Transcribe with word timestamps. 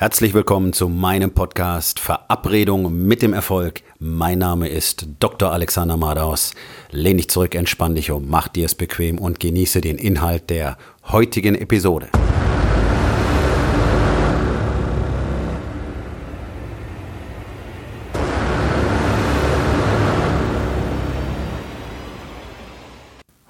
Herzlich 0.00 0.32
willkommen 0.32 0.72
zu 0.72 0.88
meinem 0.88 1.32
Podcast 1.32 1.98
Verabredung 1.98 3.04
mit 3.08 3.20
dem 3.20 3.32
Erfolg. 3.32 3.82
Mein 3.98 4.38
Name 4.38 4.68
ist 4.68 5.08
Dr. 5.18 5.50
Alexander 5.50 5.96
Madaus. 5.96 6.54
Lehn 6.92 7.16
dich 7.16 7.28
zurück, 7.28 7.56
entspann 7.56 7.96
dich 7.96 8.12
um, 8.12 8.28
mach 8.28 8.46
dir 8.46 8.66
es 8.66 8.76
bequem 8.76 9.18
und 9.18 9.40
genieße 9.40 9.80
den 9.80 9.98
Inhalt 9.98 10.50
der 10.50 10.78
heutigen 11.08 11.56
Episode. 11.56 12.10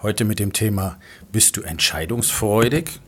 Heute 0.01 0.25
mit 0.25 0.39
dem 0.39 0.55
Thema 0.55 0.99
Bist 1.31 1.59
du 1.59 1.61
entscheidungsfreudig? 1.61 3.01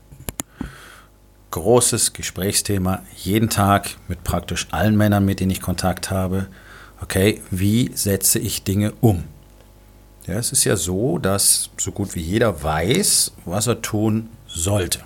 Großes 1.51 2.13
Gesprächsthema 2.13 3.03
jeden 3.17 3.51
Tag 3.51 3.97
mit 4.09 4.25
praktisch 4.25 4.69
allen 4.71 4.97
Männern, 4.97 5.25
mit 5.25 5.41
denen 5.41 5.51
ich 5.51 5.61
Kontakt 5.61 6.11
habe. 6.11 6.47
Okay, 7.03 7.41
wie 7.51 7.91
setze 7.95 8.39
ich 8.39 8.63
Dinge 8.63 8.93
um? 9.01 9.25
Ja, 10.27 10.35
es 10.35 10.53
ist 10.53 10.65
ja 10.65 10.77
so, 10.77 11.19
dass 11.19 11.71
so 11.79 11.93
gut 11.93 12.15
wie 12.15 12.21
jeder 12.21 12.63
weiß, 12.63 13.33
was 13.45 13.67
er 13.67 13.83
tun 13.83 14.29
sollte. 14.47 15.01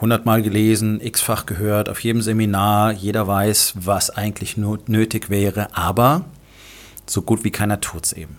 Hundertmal 0.00 0.40
gelesen, 0.40 1.00
x-fach 1.00 1.44
gehört, 1.44 1.90
auf 1.90 2.02
jedem 2.02 2.22
Seminar, 2.22 2.92
jeder 2.92 3.26
weiß, 3.26 3.74
was 3.76 4.08
eigentlich 4.08 4.56
nötig 4.56 5.28
wäre, 5.28 5.76
aber 5.76 6.24
so 7.06 7.20
gut 7.20 7.44
wie 7.44 7.50
keiner 7.50 7.80
tut 7.80 8.06
es 8.06 8.12
eben. 8.14 8.38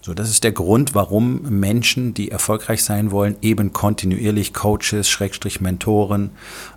So, 0.00 0.14
das 0.14 0.30
ist 0.30 0.44
der 0.44 0.52
Grund, 0.52 0.94
warum 0.94 1.42
Menschen, 1.42 2.14
die 2.14 2.30
erfolgreich 2.30 2.84
sein 2.84 3.10
wollen, 3.10 3.36
eben 3.42 3.72
kontinuierlich 3.72 4.54
Coaches, 4.54 5.08
Schrägstrich 5.08 5.60
Mentoren, 5.60 6.30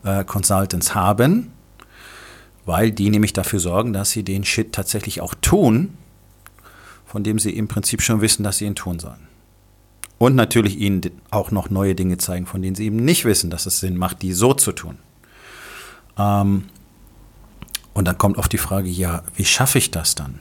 äh, 0.03 0.23
Consultants 0.23 0.95
haben, 0.95 1.51
weil 2.65 2.91
die 2.91 3.09
nämlich 3.09 3.33
dafür 3.33 3.59
sorgen, 3.59 3.93
dass 3.93 4.11
sie 4.11 4.23
den 4.23 4.43
Shit 4.43 4.73
tatsächlich 4.73 5.21
auch 5.21 5.35
tun, 5.35 5.97
von 7.05 7.23
dem 7.23 7.39
sie 7.39 7.51
im 7.51 7.67
Prinzip 7.67 8.01
schon 8.01 8.21
wissen, 8.21 8.43
dass 8.43 8.57
sie 8.57 8.65
ihn 8.65 8.75
tun 8.75 8.99
sollen. 8.99 9.27
Und 10.17 10.35
natürlich 10.35 10.77
ihnen 10.79 11.01
auch 11.29 11.51
noch 11.51 11.69
neue 11.69 11.95
Dinge 11.95 12.17
zeigen, 12.17 12.45
von 12.45 12.61
denen 12.61 12.75
sie 12.75 12.85
eben 12.85 12.97
nicht 12.97 13.25
wissen, 13.25 13.49
dass 13.49 13.65
es 13.65 13.79
Sinn 13.79 13.97
macht, 13.97 14.21
die 14.21 14.33
so 14.33 14.53
zu 14.53 14.71
tun. 14.71 14.97
Ähm, 16.17 16.65
und 17.93 18.05
dann 18.07 18.17
kommt 18.17 18.37
oft 18.37 18.51
die 18.51 18.57
Frage, 18.57 18.89
ja, 18.89 19.23
wie 19.35 19.45
schaffe 19.45 19.77
ich 19.77 19.91
das 19.91 20.15
dann? 20.15 20.39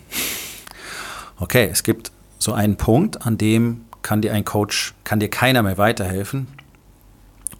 Okay, 1.38 1.68
es 1.70 1.83
gibt 1.83 2.12
so 2.41 2.52
einen 2.52 2.77
Punkt, 2.77 3.24
an 3.24 3.38
dem 3.38 3.83
kann 4.02 4.22
dir 4.22 4.33
ein 4.33 4.44
Coach, 4.44 4.94
kann 5.05 5.20
dir 5.20 5.28
keiner 5.28 5.62
mehr 5.62 5.78
weiterhelfen. 5.78 6.48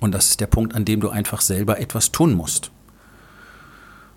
Und 0.01 0.13
das 0.13 0.31
ist 0.31 0.41
der 0.41 0.47
Punkt, 0.47 0.75
an 0.75 0.87
dem 0.87 1.01
du 1.01 1.11
einfach 1.11 1.43
selber 1.43 1.79
etwas 1.79 2.11
tun 2.11 2.35
musst. 2.35 2.71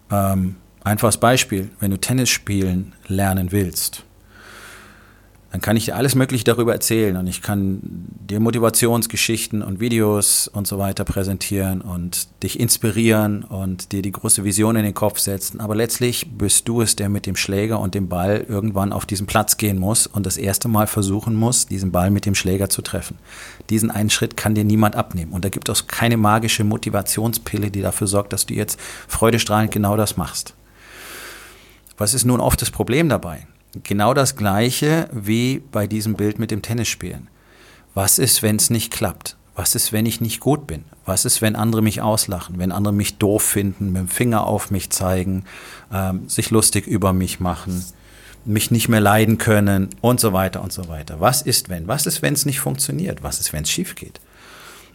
Ähm, 0.09 0.55
einfaches 0.83 1.17
Beispiel, 1.17 1.69
wenn 1.79 1.91
du 1.91 1.97
Tennis 1.97 2.29
spielen 2.29 2.93
lernen 3.07 3.51
willst, 3.51 4.05
dann 5.53 5.61
kann 5.61 5.77
ich 5.77 5.85
dir 5.85 5.95
alles 5.95 6.15
Mögliche 6.15 6.43
darüber 6.45 6.73
erzählen 6.73 7.15
und 7.15 7.27
ich 7.27 7.43
kann 7.43 7.79
dir 7.83 8.39
Motivationsgeschichten 8.39 9.61
und 9.61 9.79
Videos 9.79 10.47
und 10.47 10.65
so 10.65 10.79
weiter 10.79 11.05
präsentieren 11.05 11.81
und 11.81 12.27
dich 12.41 12.59
inspirieren 12.59 13.43
und 13.43 13.91
dir 13.91 14.01
die 14.01 14.11
große 14.11 14.43
Vision 14.43 14.75
in 14.75 14.83
den 14.83 14.95
Kopf 14.95 15.19
setzen. 15.19 15.59
Aber 15.59 15.75
letztlich 15.75 16.27
bist 16.39 16.67
du 16.67 16.81
es, 16.81 16.95
der 16.95 17.07
mit 17.07 17.27
dem 17.27 17.35
Schläger 17.35 17.79
und 17.79 17.93
dem 17.93 18.09
Ball 18.09 18.43
irgendwann 18.49 18.91
auf 18.91 19.05
diesen 19.05 19.27
Platz 19.27 19.57
gehen 19.57 19.77
muss 19.77 20.07
und 20.07 20.25
das 20.25 20.37
erste 20.37 20.69
Mal 20.69 20.87
versuchen 20.87 21.35
muss, 21.35 21.67
diesen 21.67 21.91
Ball 21.91 22.09
mit 22.09 22.25
dem 22.25 22.33
Schläger 22.33 22.69
zu 22.69 22.81
treffen. 22.81 23.19
Diesen 23.69 23.91
einen 23.91 24.09
Schritt 24.09 24.35
kann 24.35 24.55
dir 24.55 24.63
niemand 24.63 24.95
abnehmen. 24.95 25.33
Und 25.33 25.45
da 25.45 25.49
gibt 25.49 25.69
es 25.69 25.85
keine 25.85 26.17
magische 26.17 26.63
Motivationspille, 26.63 27.69
die 27.69 27.83
dafür 27.83 28.07
sorgt, 28.07 28.33
dass 28.33 28.47
du 28.47 28.55
jetzt 28.55 28.79
freudestrahlend 29.07 29.71
genau 29.71 29.97
das 29.97 30.17
machst. 30.17 30.55
Was 31.95 32.15
ist 32.15 32.25
nun 32.25 32.39
oft 32.39 32.59
das 32.59 32.71
Problem 32.71 33.07
dabei? 33.07 33.45
Genau 33.81 34.13
das 34.13 34.35
gleiche 34.35 35.09
wie 35.11 35.63
bei 35.71 35.87
diesem 35.87 36.13
Bild 36.13 36.37
mit 36.37 36.51
dem 36.51 36.61
Tennisspielen. 36.61 37.27
Was 37.95 38.19
ist, 38.19 38.43
wenn 38.43 38.57
es 38.57 38.69
nicht 38.69 38.91
klappt? 38.91 39.35
Was 39.55 39.75
ist, 39.75 39.91
wenn 39.91 40.05
ich 40.05 40.21
nicht 40.21 40.39
gut 40.39 40.67
bin? 40.67 40.83
Was 41.05 41.25
ist, 41.25 41.41
wenn 41.41 41.55
andere 41.55 41.81
mich 41.81 42.01
auslachen, 42.01 42.57
wenn 42.59 42.71
andere 42.71 42.93
mich 42.93 43.17
doof 43.17 43.43
finden, 43.43 43.91
mit 43.91 44.01
dem 44.01 44.07
Finger 44.07 44.45
auf 44.45 44.71
mich 44.71 44.89
zeigen, 44.89 45.45
ähm, 45.91 46.27
sich 46.27 46.49
lustig 46.49 46.87
über 46.87 47.13
mich 47.13 47.39
machen, 47.39 47.83
mich 48.45 48.71
nicht 48.71 48.89
mehr 48.89 49.01
leiden 49.01 49.37
können 49.37 49.89
und 50.01 50.19
so 50.19 50.33
weiter 50.33 50.61
und 50.61 50.71
so 50.73 50.87
weiter? 50.87 51.19
Was 51.19 51.41
ist, 51.41 51.69
wenn? 51.69 51.87
Was 51.87 52.05
ist, 52.05 52.21
wenn 52.21 52.33
es 52.33 52.45
nicht 52.45 52.59
funktioniert? 52.59 53.21
Was 53.21 53.39
ist, 53.39 53.53
wenn 53.53 53.63
es 53.63 53.69
schief 53.69 53.95
geht? 53.95 54.19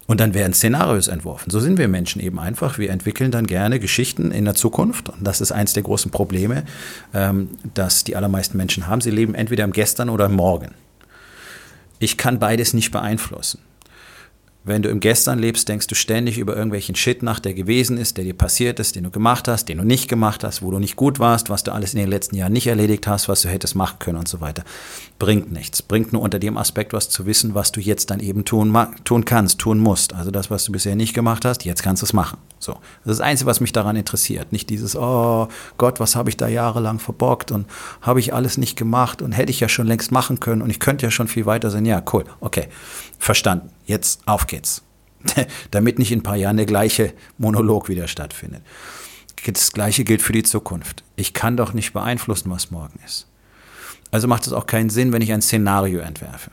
Und 0.08 0.20
dann 0.20 0.32
werden 0.32 0.54
Szenarios 0.54 1.06
entworfen. 1.06 1.50
So 1.50 1.60
sind 1.60 1.76
wir 1.76 1.86
Menschen 1.86 2.22
eben 2.22 2.40
einfach. 2.40 2.78
Wir 2.78 2.88
entwickeln 2.90 3.30
dann 3.30 3.46
gerne 3.46 3.78
Geschichten 3.78 4.30
in 4.30 4.46
der 4.46 4.54
Zukunft. 4.54 5.10
Und 5.10 5.22
das 5.22 5.42
ist 5.42 5.52
eins 5.52 5.74
der 5.74 5.82
großen 5.82 6.10
Probleme, 6.10 6.64
ähm, 7.12 7.50
dass 7.74 8.04
die 8.04 8.16
allermeisten 8.16 8.56
Menschen 8.56 8.86
haben. 8.86 9.02
Sie 9.02 9.10
leben 9.10 9.34
entweder 9.34 9.64
im 9.64 9.72
Gestern 9.72 10.08
oder 10.08 10.24
im 10.24 10.34
Morgen. 10.34 10.70
Ich 11.98 12.16
kann 12.16 12.38
beides 12.38 12.72
nicht 12.72 12.90
beeinflussen. 12.90 13.60
Wenn 14.68 14.82
du 14.82 14.90
im 14.90 15.00
Gestern 15.00 15.38
lebst, 15.38 15.66
denkst 15.70 15.86
du 15.86 15.94
ständig 15.94 16.36
über 16.36 16.54
irgendwelchen 16.54 16.94
Shit 16.94 17.22
nach, 17.22 17.40
der 17.40 17.54
gewesen 17.54 17.96
ist, 17.96 18.18
der 18.18 18.24
dir 18.24 18.34
passiert 18.34 18.78
ist, 18.78 18.96
den 18.96 19.04
du 19.04 19.10
gemacht 19.10 19.48
hast, 19.48 19.70
den 19.70 19.78
du 19.78 19.84
nicht 19.84 20.08
gemacht 20.08 20.44
hast, 20.44 20.60
wo 20.60 20.70
du 20.70 20.78
nicht 20.78 20.94
gut 20.94 21.18
warst, 21.18 21.48
was 21.48 21.64
du 21.64 21.72
alles 21.72 21.94
in 21.94 22.00
den 22.00 22.10
letzten 22.10 22.36
Jahren 22.36 22.52
nicht 22.52 22.66
erledigt 22.66 23.06
hast, 23.06 23.30
was 23.30 23.40
du 23.40 23.48
hättest 23.48 23.76
machen 23.76 23.98
können 23.98 24.18
und 24.18 24.28
so 24.28 24.42
weiter. 24.42 24.64
Bringt 25.18 25.50
nichts. 25.50 25.80
Bringt 25.80 26.12
nur 26.12 26.20
unter 26.20 26.38
dem 26.38 26.58
Aspekt 26.58 26.92
was 26.92 27.08
zu 27.08 27.24
wissen, 27.24 27.54
was 27.54 27.72
du 27.72 27.80
jetzt 27.80 28.10
dann 28.10 28.20
eben 28.20 28.44
tun, 28.44 28.76
tun 29.04 29.24
kannst, 29.24 29.58
tun 29.58 29.78
musst. 29.78 30.14
Also 30.14 30.30
das, 30.30 30.50
was 30.50 30.64
du 30.64 30.72
bisher 30.72 30.96
nicht 30.96 31.14
gemacht 31.14 31.46
hast, 31.46 31.64
jetzt 31.64 31.82
kannst 31.82 32.02
du 32.02 32.04
es 32.04 32.12
machen. 32.12 32.36
So. 32.58 32.72
Das 33.04 33.12
ist 33.12 33.20
das 33.20 33.20
Einzige, 33.20 33.48
was 33.48 33.60
mich 33.60 33.72
daran 33.72 33.96
interessiert. 33.96 34.52
Nicht 34.52 34.68
dieses, 34.68 34.96
oh 34.96 35.48
Gott, 35.78 35.98
was 35.98 36.14
habe 36.14 36.28
ich 36.28 36.36
da 36.36 36.46
jahrelang 36.46 36.98
verbockt 36.98 37.52
und 37.52 37.66
habe 38.02 38.20
ich 38.20 38.34
alles 38.34 38.58
nicht 38.58 38.76
gemacht 38.76 39.22
und 39.22 39.32
hätte 39.32 39.50
ich 39.50 39.60
ja 39.60 39.68
schon 39.70 39.86
längst 39.86 40.12
machen 40.12 40.40
können 40.40 40.60
und 40.60 40.68
ich 40.68 40.78
könnte 40.78 41.06
ja 41.06 41.10
schon 41.10 41.26
viel 41.26 41.46
weiter 41.46 41.70
sein. 41.70 41.86
Ja, 41.86 42.02
cool. 42.12 42.24
Okay. 42.40 42.68
Verstanden. 43.18 43.70
Jetzt 43.88 44.20
auf 44.26 44.46
geht's. 44.46 44.82
Damit 45.70 45.98
nicht 45.98 46.12
in 46.12 46.20
ein 46.20 46.22
paar 46.22 46.36
Jahren 46.36 46.58
der 46.58 46.66
gleiche 46.66 47.14
Monolog 47.38 47.88
wieder 47.88 48.06
stattfindet. 48.06 48.62
Das 49.46 49.72
gleiche 49.72 50.04
gilt 50.04 50.20
für 50.20 50.32
die 50.32 50.42
Zukunft. 50.42 51.04
Ich 51.16 51.32
kann 51.32 51.56
doch 51.56 51.72
nicht 51.72 51.94
beeinflussen, 51.94 52.50
was 52.50 52.70
morgen 52.70 53.00
ist. 53.04 53.26
Also 54.10 54.28
macht 54.28 54.46
es 54.46 54.52
auch 54.52 54.66
keinen 54.66 54.90
Sinn, 54.90 55.12
wenn 55.12 55.22
ich 55.22 55.32
ein 55.32 55.42
Szenario 55.42 56.00
entwerfe. 56.00 56.50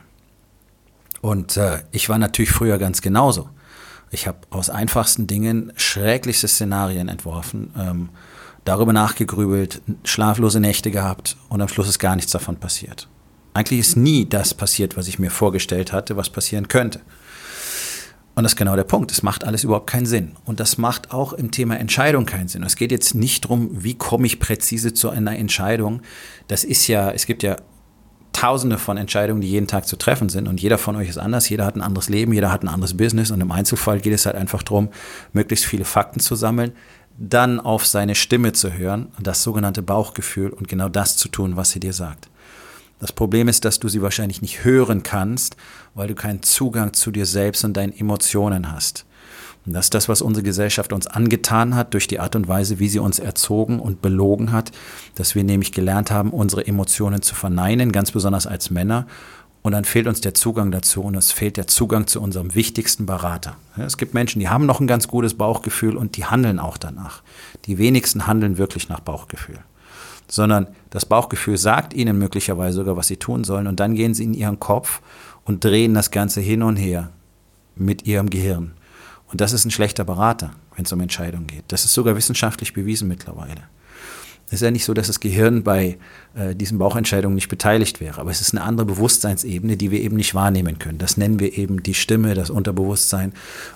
Und 1.21 1.57
äh, 1.57 1.79
ich 1.91 2.07
war 2.07 2.17
natürlich 2.17 2.51
früher 2.51 2.77
ganz 2.77 3.01
genauso. 3.01 3.49
Ich 4.11 4.27
habe 4.27 4.37
aus 4.49 4.69
einfachsten 4.69 5.27
Dingen 5.27 5.73
schrecklichste 5.75 6.47
Szenarien 6.47 7.09
entworfen, 7.09 7.73
ähm, 7.77 8.09
darüber 8.63 8.93
nachgegrübelt, 8.93 9.81
schlaflose 10.05 10.61
Nächte 10.61 10.89
gehabt 10.89 11.35
und 11.49 11.61
am 11.61 11.67
Schluss 11.67 11.89
ist 11.89 11.99
gar 11.99 12.15
nichts 12.15 12.31
davon 12.31 12.57
passiert. 12.57 13.09
Eigentlich 13.53 13.79
ist 13.79 13.97
nie 13.97 14.25
das 14.27 14.53
passiert, 14.53 14.95
was 14.95 15.07
ich 15.07 15.17
mir 15.19 15.31
vorgestellt 15.31 15.91
hatte, 15.91 16.17
was 16.17 16.29
passieren 16.29 16.67
könnte. 16.67 17.01
Und 18.35 18.43
das 18.43 18.51
ist 18.51 18.57
genau 18.57 18.75
der 18.75 18.83
Punkt. 18.83 19.11
Es 19.11 19.23
macht 19.23 19.45
alles 19.45 19.63
überhaupt 19.63 19.87
keinen 19.87 20.05
Sinn. 20.05 20.33
Und 20.43 20.59
das 20.59 20.77
macht 20.77 21.13
auch 21.13 21.31
im 21.31 21.51
Thema 21.51 21.77
Entscheidung 21.79 22.25
keinen 22.25 22.49
Sinn. 22.49 22.63
Es 22.63 22.75
geht 22.75 22.91
jetzt 22.91 23.15
nicht 23.15 23.45
darum, 23.45 23.69
wie 23.71 23.95
komme 23.95 24.27
ich 24.27 24.39
präzise 24.39 24.93
zu 24.93 25.09
einer 25.09 25.37
Entscheidung. 25.37 26.01
Das 26.49 26.65
ist 26.65 26.87
ja, 26.87 27.11
es 27.11 27.25
gibt 27.25 27.43
ja 27.43 27.55
tausende 28.33 28.77
von 28.77 28.97
Entscheidungen, 28.97 29.39
die 29.39 29.49
jeden 29.49 29.67
Tag 29.67 29.87
zu 29.87 29.95
treffen 29.95 30.27
sind. 30.27 30.49
Und 30.49 30.61
jeder 30.61 30.77
von 30.77 30.97
euch 30.97 31.07
ist 31.07 31.17
anders. 31.17 31.47
Jeder 31.47 31.65
hat 31.65 31.77
ein 31.77 31.81
anderes 31.81 32.09
Leben, 32.09 32.33
jeder 32.33 32.51
hat 32.51 32.63
ein 32.63 32.67
anderes 32.67 32.97
Business. 32.97 33.31
Und 33.31 33.39
im 33.39 33.51
Einzelfall 33.53 34.01
geht 34.01 34.13
es 34.13 34.25
halt 34.25 34.35
einfach 34.35 34.63
darum, 34.63 34.89
möglichst 35.31 35.65
viele 35.65 35.85
Fakten 35.85 36.19
zu 36.19 36.35
sammeln, 36.35 36.73
dann 37.17 37.61
auf 37.61 37.85
seine 37.85 38.15
Stimme 38.15 38.51
zu 38.51 38.73
hören, 38.73 39.07
das 39.17 39.43
sogenannte 39.43 39.81
Bauchgefühl 39.81 40.49
und 40.49 40.67
genau 40.67 40.89
das 40.89 41.15
zu 41.15 41.29
tun, 41.29 41.55
was 41.55 41.69
sie 41.69 41.79
dir 41.79 41.93
sagt. 41.93 42.29
Das 42.99 43.11
Problem 43.11 43.47
ist, 43.47 43.65
dass 43.65 43.79
du 43.79 43.89
sie 43.89 44.01
wahrscheinlich 44.01 44.41
nicht 44.41 44.63
hören 44.63 45.03
kannst, 45.03 45.57
weil 45.93 46.07
du 46.07 46.15
keinen 46.15 46.43
Zugang 46.43 46.93
zu 46.93 47.11
dir 47.11 47.25
selbst 47.25 47.65
und 47.65 47.75
deinen 47.75 47.93
Emotionen 47.93 48.71
hast. 48.71 49.05
Und 49.65 49.73
das 49.73 49.87
ist 49.87 49.93
das, 49.95 50.07
was 50.07 50.21
unsere 50.21 50.43
Gesellschaft 50.43 50.93
uns 50.93 51.07
angetan 51.07 51.75
hat 51.75 51.93
durch 51.93 52.07
die 52.07 52.19
Art 52.19 52.35
und 52.35 52.47
Weise, 52.47 52.79
wie 52.79 52.87
sie 52.87 52.99
uns 52.99 53.19
erzogen 53.19 53.79
und 53.79 54.01
belogen 54.01 54.51
hat, 54.51 54.71
dass 55.15 55.35
wir 55.35 55.43
nämlich 55.43 55.71
gelernt 55.71 56.11
haben, 56.11 56.29
unsere 56.29 56.67
Emotionen 56.67 57.21
zu 57.21 57.35
verneinen, 57.35 57.91
ganz 57.91 58.11
besonders 58.11 58.47
als 58.47 58.69
Männer. 58.69 59.07
Und 59.63 59.71
dann 59.71 59.83
fehlt 59.83 60.05
uns 60.05 60.21
der 60.21 60.35
Zugang 60.35 60.71
dazu 60.71 61.01
und 61.01 61.15
es 61.15 61.31
fehlt 61.31 61.57
der 61.57 61.65
Zugang 61.65 62.05
zu 62.05 62.21
unserem 62.21 62.53
wichtigsten 62.53 63.07
Berater. 63.07 63.55
Es 63.75 63.97
gibt 63.97 64.13
Menschen, 64.13 64.39
die 64.39 64.47
haben 64.47 64.67
noch 64.67 64.79
ein 64.79 64.85
ganz 64.85 65.07
gutes 65.07 65.33
Bauchgefühl 65.33 65.97
und 65.97 66.17
die 66.17 66.25
handeln 66.25 66.59
auch 66.59 66.77
danach. 66.77 67.23
Die 67.65 67.79
wenigsten 67.79 68.27
handeln 68.27 68.59
wirklich 68.59 68.87
nach 68.89 68.99
Bauchgefühl 68.99 69.59
sondern 70.27 70.67
das 70.89 71.05
Bauchgefühl 71.05 71.57
sagt 71.57 71.93
ihnen 71.93 72.17
möglicherweise 72.17 72.77
sogar, 72.77 72.97
was 72.97 73.07
sie 73.07 73.17
tun 73.17 73.43
sollen 73.43 73.67
und 73.67 73.79
dann 73.79 73.95
gehen 73.95 74.13
sie 74.13 74.23
in 74.23 74.33
ihren 74.33 74.59
Kopf 74.59 75.01
und 75.43 75.63
drehen 75.63 75.93
das 75.93 76.11
Ganze 76.11 76.41
hin 76.41 76.63
und 76.63 76.75
her 76.75 77.11
mit 77.75 78.05
ihrem 78.07 78.29
Gehirn. 78.29 78.73
Und 79.31 79.41
das 79.41 79.53
ist 79.53 79.65
ein 79.65 79.71
schlechter 79.71 80.03
Berater, 80.03 80.51
wenn 80.75 80.85
es 80.85 80.93
um 80.93 81.01
Entscheidungen 81.01 81.47
geht. 81.47 81.65
Das 81.67 81.85
ist 81.85 81.93
sogar 81.93 82.15
wissenschaftlich 82.15 82.73
bewiesen 82.73 83.07
mittlerweile. 83.07 83.63
Es 84.47 84.53
ist 84.53 84.61
ja 84.61 84.71
nicht 84.71 84.85
so, 84.85 84.93
dass 84.93 85.07
das 85.07 85.19
Gehirn 85.19 85.63
bei 85.63 85.97
äh, 86.35 86.55
diesen 86.55 86.77
Bauchentscheidungen 86.77 87.33
nicht 87.33 87.49
beteiligt 87.49 87.99
wäre, 87.99 88.21
aber 88.21 88.29
es 88.29 88.41
ist 88.41 88.53
eine 88.53 88.63
andere 88.63 88.85
Bewusstseinsebene, 88.85 89.75
die 89.75 89.89
wir 89.89 90.01
eben 90.01 90.15
nicht 90.15 90.35
wahrnehmen 90.35 90.77
können. 90.77 90.99
Das 90.99 91.17
nennen 91.17 91.39
wir 91.39 91.57
eben 91.57 91.81
die 91.81 91.95
Stimme, 91.95 92.35
das 92.35 92.51
Unterbewusstsein. 92.51 93.33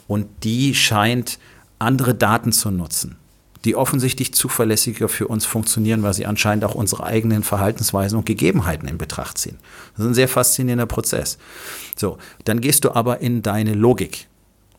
Und 0.08 0.28
die 0.44 0.76
scheint 0.76 1.40
andere 1.80 2.14
Daten 2.14 2.52
zu 2.52 2.70
nutzen, 2.70 3.16
die 3.66 3.76
offensichtlich 3.76 4.34
zuverlässiger 4.34 5.10
für 5.10 5.28
uns 5.28 5.46
funktionieren, 5.46 6.04
weil 6.04 6.14
sie 6.14 6.26
anscheinend 6.26 6.64
auch 6.64 6.76
unsere 6.76 7.04
eigenen 7.04 7.44
Verhaltensweisen 7.44 8.18
und 8.18 8.26
Gegebenheiten 8.26 8.88
in 8.88 8.98
Betracht 8.98 9.38
ziehen. 9.38 9.58
Das 9.94 10.06
ist 10.06 10.12
ein 10.12 10.14
sehr 10.14 10.30
faszinierender 10.30 10.86
Prozess. 10.86 11.38
So, 11.96 12.18
dann 12.46 12.62
gehst 12.62 12.86
du 12.86 12.92
aber 12.92 13.20
in 13.20 13.42
deine 13.42 13.74
Logik 13.74 14.28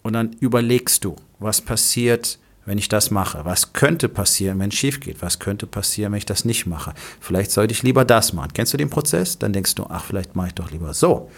und 0.03 0.15
dann 0.15 0.37
überlegst 0.41 1.05
du, 1.05 1.17
was 1.39 1.61
passiert, 1.61 2.39
wenn 2.67 2.79
ich 2.79 2.89
das 2.89 3.11
mache? 3.11 3.45
Was 3.45 3.73
könnte 3.73 4.09
passieren, 4.09 4.59
wenn 4.59 4.71
es 4.71 4.77
schief 4.77 5.01
geht? 5.01 5.23
Was 5.23 5.39
könnte 5.39 5.67
passieren, 5.67 6.13
wenn 6.13 6.19
ich 6.19 6.27
das 6.27 6.45
nicht 6.45 6.67
mache? 6.67 6.95
Vielleicht 7.21 7.51
sollte 7.51 7.73
ich 7.73 7.83
lieber 7.83 8.05
das 8.05 8.33
machen. 8.33 8.53
Kennst 8.55 8.73
du 8.73 8.77
den 8.77 8.91
Prozess? 8.91 9.39
Dann 9.39 9.53
denkst 9.53 9.75
du, 9.75 9.87
ach, 9.89 10.05
vielleicht 10.05 10.37
mache 10.37 10.49
ich 10.49 10.55
doch 10.55 10.71
lieber 10.71 10.95
so. 10.95 11.31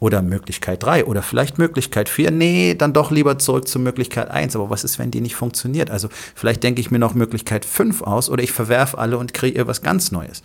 Oder 0.00 0.22
Möglichkeit 0.22 0.82
3 0.82 1.06
oder 1.06 1.22
vielleicht 1.22 1.58
Möglichkeit 1.58 2.08
4. 2.08 2.30
Nee, 2.30 2.74
dann 2.74 2.92
doch 2.92 3.10
lieber 3.10 3.38
zurück 3.38 3.68
zur 3.68 3.80
Möglichkeit 3.80 4.30
1. 4.30 4.54
Aber 4.56 4.68
was 4.68 4.84
ist, 4.84 4.98
wenn 4.98 5.10
die 5.10 5.20
nicht 5.20 5.34
funktioniert? 5.34 5.90
Also 5.90 6.08
vielleicht 6.34 6.62
denke 6.62 6.80
ich 6.80 6.90
mir 6.90 6.98
noch 6.98 7.14
Möglichkeit 7.14 7.64
5 7.64 8.02
aus 8.02 8.28
oder 8.28 8.42
ich 8.42 8.52
verwerfe 8.52 8.98
alle 8.98 9.16
und 9.16 9.32
kreiere 9.32 9.66
was 9.66 9.82
ganz 9.82 10.10
Neues. 10.10 10.42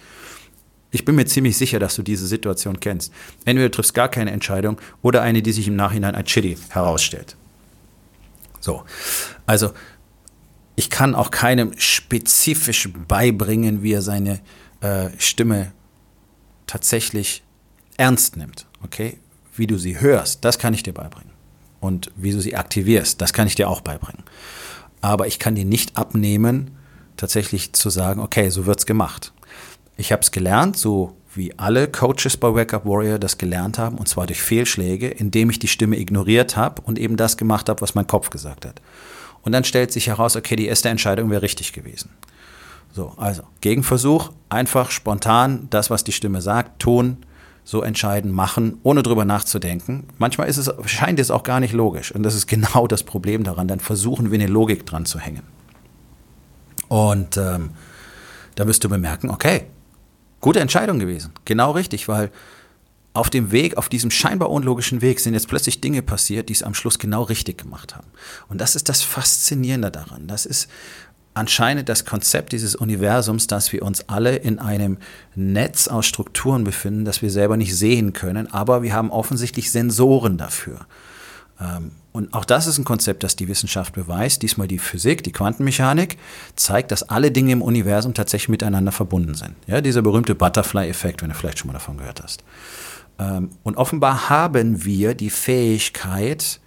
Ich 0.92 1.06
bin 1.06 1.16
mir 1.16 1.26
ziemlich 1.26 1.58
sicher, 1.58 1.80
dass 1.80 1.96
du 1.96 2.04
diese 2.04 2.26
Situation 2.26 2.80
kennst. 2.80 3.14
Entweder 3.46 3.70
du 3.70 3.76
triffst 3.76 3.94
gar 3.94 4.10
keine 4.10 4.32
Entscheidung 4.32 4.80
oder 5.02 5.22
eine, 5.22 5.42
die 5.42 5.52
sich 5.52 5.68
im 5.68 5.76
Nachhinein 5.76 6.16
als 6.16 6.30
Chili 6.30 6.58
herausstellt. 6.70 7.36
So, 8.60 8.84
also 9.46 9.72
ich 10.76 10.90
kann 10.90 11.14
auch 11.14 11.32
keinem 11.32 11.74
spezifisch 11.78 12.90
beibringen, 13.08 13.84
wie 13.84 13.94
er 13.94 14.02
seine 14.02 14.40
äh, 14.82 15.10
Stimme 15.18 15.74
tatsächlich 16.68 17.44
ernst 17.98 18.38
nimmt. 18.38 18.66
Okay? 18.84 19.20
Wie 19.60 19.68
du 19.68 19.78
sie 19.78 20.00
hörst, 20.00 20.44
das 20.46 20.58
kann 20.58 20.74
ich 20.74 20.84
dir 20.84 20.94
beibringen. 20.94 21.32
Und 21.80 22.12
wie 22.16 22.32
du 22.32 22.42
sie 22.42 22.56
aktivierst, 22.56 23.22
das 23.22 23.34
kann 23.34 23.48
ich 23.48 23.56
dir 23.56 23.70
auch 23.70 23.82
beibringen. 23.82 24.24
Aber 25.02 25.28
ich 25.28 25.40
kann 25.40 25.56
dir 25.56 25.66
nicht 25.66 25.96
abnehmen, 25.98 26.72
tatsächlich 27.16 27.74
zu 27.74 27.90
sagen, 27.90 28.22
okay, 28.22 28.50
so 28.50 28.66
wird's 28.66 28.86
gemacht. 28.86 29.34
Ich 29.98 30.12
habe 30.12 30.22
es 30.22 30.32
gelernt, 30.32 30.78
so 30.78 31.16
wie 31.36 31.58
alle 31.58 31.88
Coaches 31.88 32.38
bei 32.38 32.54
Wake 32.54 32.74
Up 32.74 32.86
Warrior 32.86 33.20
das 33.20 33.38
gelernt 33.38 33.78
haben, 33.78 33.98
und 33.98 34.08
zwar 34.08 34.26
durch 34.26 34.42
Fehlschläge, 34.42 35.08
indem 35.08 35.50
ich 35.50 35.60
die 35.60 35.68
Stimme 35.68 36.00
ignoriert 36.00 36.58
habe 36.58 36.82
und 36.82 36.98
eben 36.98 37.18
das 37.18 37.38
gemacht 37.38 37.70
habe, 37.70 37.82
was 37.82 37.96
mein 37.96 38.08
Kopf 38.08 38.30
gesagt 38.30 38.66
hat. 38.66 38.82
Und 39.42 39.52
dann 39.52 39.64
stellt 39.64 39.92
sich 39.92 40.08
heraus, 40.08 40.36
okay, 40.36 40.56
die 40.56 40.66
erste 40.66 40.90
Entscheidung 40.90 41.30
wäre 41.30 41.42
richtig 41.42 41.72
gewesen. 41.72 42.10
So, 42.92 43.14
also 43.18 43.44
Gegenversuch, 43.62 44.32
einfach 44.50 44.92
spontan 44.92 45.68
das, 45.70 45.90
was 45.90 46.04
die 46.04 46.12
Stimme 46.12 46.42
sagt, 46.42 46.82
tun, 46.82 47.18
so 47.70 47.84
entscheiden, 47.84 48.32
machen, 48.32 48.80
ohne 48.82 49.04
drüber 49.04 49.26
nachzudenken. 49.26 50.08
Manchmal 50.18 50.48
ist 50.48 50.58
es, 50.58 50.72
scheint 50.86 51.20
es 51.20 51.30
auch 51.30 51.44
gar 51.44 51.60
nicht 51.60 51.72
logisch. 51.72 52.12
Und 52.12 52.24
das 52.24 52.34
ist 52.34 52.48
genau 52.48 52.88
das 52.88 53.04
Problem 53.04 53.44
daran. 53.44 53.68
Dann 53.68 53.80
versuchen 53.80 54.32
wir 54.32 54.40
eine 54.40 54.48
Logik 54.48 54.88
dran 54.88 55.06
zu 55.06 55.20
hängen. 55.20 55.44
Und 56.88 57.38
ähm, 57.38 57.70
da 58.56 58.66
wirst 58.66 58.84
du 58.84 58.90
bemerken, 58.90 59.30
okay, 59.30 59.68
gute 60.42 60.62
Entscheidung 60.62 60.98
gewesen. 60.98 61.32
Genau 61.46 61.70
richtig, 61.70 62.08
weil 62.08 62.32
auf 63.14 63.30
dem 63.30 63.52
Weg, 63.52 63.78
auf 63.78 63.88
diesem 63.88 64.10
scheinbar 64.10 64.50
unlogischen 64.50 65.04
Weg 65.04 65.20
sind 65.20 65.36
jetzt 65.36 65.48
plötzlich 65.48 65.80
Dinge 65.80 66.02
passiert, 66.02 66.50
die 66.50 66.54
es 66.54 66.64
am 66.64 66.74
Schluss 66.74 66.98
genau 66.98 67.22
richtig 67.22 67.60
gemacht 67.60 67.96
haben. 67.96 68.08
Und 68.48 68.60
das 68.60 68.76
ist 68.76 68.90
das 68.90 69.04
Faszinierende 69.04 69.92
daran. 69.92 70.26
Das 70.26 70.48
ist 70.48 70.70
anscheinend 71.34 71.90
das 71.90 72.06
Konzept 72.06 72.52
dieses 72.52 72.76
Universums, 72.76 73.48
dass 73.48 73.72
wir 73.72 73.84
uns 73.84 74.08
alle 74.10 74.36
in 74.36 74.60
einem 74.60 74.98
Netz 75.36 75.88
aus 75.88 76.06
Strukturen 76.06 76.64
befinden, 76.64 77.06
das 77.06 77.22
wir 77.22 77.30
selber 77.30 77.58
nicht 77.58 77.76
sehen 77.76 78.14
können, 78.14 78.52
aber 78.52 78.82
wir 78.84 78.94
haben 78.94 79.12
offensichtlich 79.12 79.72
Sensoren 79.72 80.38
dafür. 80.38 80.80
Ähm, 81.60 81.92
und 82.12 82.34
auch 82.34 82.46
das 82.46 82.68
ist 82.68 82.78
ein 82.78 82.86
Konzept, 82.86 83.24
das 83.24 83.36
die 83.36 83.48
Wissenschaft 83.48 83.94
beweist. 83.94 84.42
Diesmal 84.42 84.68
die 84.68 84.80
Physik, 84.80 85.24
die 85.24 85.32
Quantenmechanik 85.32 86.18
zeigt, 86.56 86.92
dass 86.92 87.04
alle 87.04 87.32
Dinge 87.32 87.52
im 87.52 87.62
Universum 87.62 88.14
tatsächlich 88.14 88.50
miteinander 88.50 88.92
verbunden 88.92 89.36
sind. 89.36 89.56
Ja, 89.68 89.80
dieser 89.80 90.02
berühmte 90.02 90.36
Butterfly-Effekt, 90.36 91.22
wenn 91.22 91.30
du 91.30 91.36
vielleicht 91.36 91.60
schon 91.60 91.68
mal 91.68 91.74
davon 91.74 91.98
gehört 91.98 92.22
hast. 92.24 92.44
Ähm, 93.20 93.52
und 93.64 93.78
offenbar 93.78 94.30
haben 94.30 94.84
wir 94.84 95.14
die 95.14 95.30
Fähigkeit, 95.30 96.60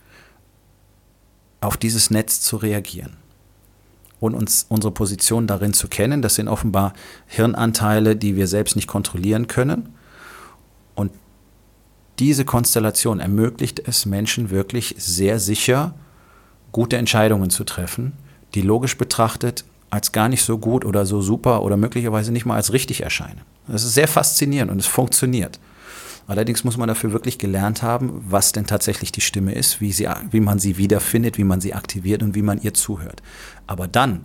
auf 1.60 1.76
dieses 1.76 2.10
Netz 2.10 2.40
zu 2.40 2.56
reagieren 2.56 3.21
und 4.22 4.34
uns 4.34 4.66
unsere 4.68 4.92
Position 4.92 5.48
darin 5.48 5.72
zu 5.72 5.88
kennen. 5.88 6.22
Das 6.22 6.36
sind 6.36 6.46
offenbar 6.46 6.92
Hirnanteile, 7.26 8.14
die 8.14 8.36
wir 8.36 8.46
selbst 8.46 8.76
nicht 8.76 8.86
kontrollieren 8.86 9.48
können. 9.48 9.94
Und 10.94 11.10
diese 12.20 12.44
Konstellation 12.44 13.18
ermöglicht 13.18 13.82
es 13.84 14.06
Menschen 14.06 14.50
wirklich 14.50 14.94
sehr 14.96 15.40
sicher, 15.40 15.94
gute 16.70 16.96
Entscheidungen 16.96 17.50
zu 17.50 17.64
treffen, 17.64 18.12
die 18.54 18.62
logisch 18.62 18.96
betrachtet 18.96 19.64
als 19.90 20.12
gar 20.12 20.28
nicht 20.28 20.44
so 20.44 20.56
gut 20.56 20.84
oder 20.84 21.04
so 21.04 21.20
super 21.20 21.62
oder 21.62 21.76
möglicherweise 21.76 22.32
nicht 22.32 22.46
mal 22.46 22.54
als 22.54 22.72
richtig 22.72 23.02
erscheinen. 23.02 23.40
Das 23.66 23.82
ist 23.82 23.94
sehr 23.94 24.08
faszinierend 24.08 24.70
und 24.70 24.78
es 24.78 24.86
funktioniert. 24.86 25.58
Allerdings 26.26 26.64
muss 26.64 26.76
man 26.76 26.88
dafür 26.88 27.12
wirklich 27.12 27.38
gelernt 27.38 27.82
haben, 27.82 28.24
was 28.28 28.52
denn 28.52 28.66
tatsächlich 28.66 29.12
die 29.12 29.20
Stimme 29.20 29.54
ist, 29.54 29.80
wie, 29.80 29.92
sie, 29.92 30.08
wie 30.30 30.40
man 30.40 30.58
sie 30.58 30.76
wiederfindet, 30.78 31.38
wie 31.38 31.44
man 31.44 31.60
sie 31.60 31.74
aktiviert 31.74 32.22
und 32.22 32.34
wie 32.34 32.42
man 32.42 32.60
ihr 32.60 32.74
zuhört. 32.74 33.22
Aber 33.66 33.88
dann 33.88 34.24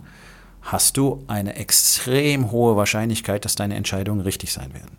hast 0.62 0.96
du 0.96 1.24
eine 1.26 1.56
extrem 1.56 2.50
hohe 2.50 2.76
Wahrscheinlichkeit, 2.76 3.44
dass 3.44 3.54
deine 3.54 3.74
Entscheidungen 3.74 4.20
richtig 4.20 4.52
sein 4.52 4.72
werden. 4.74 4.96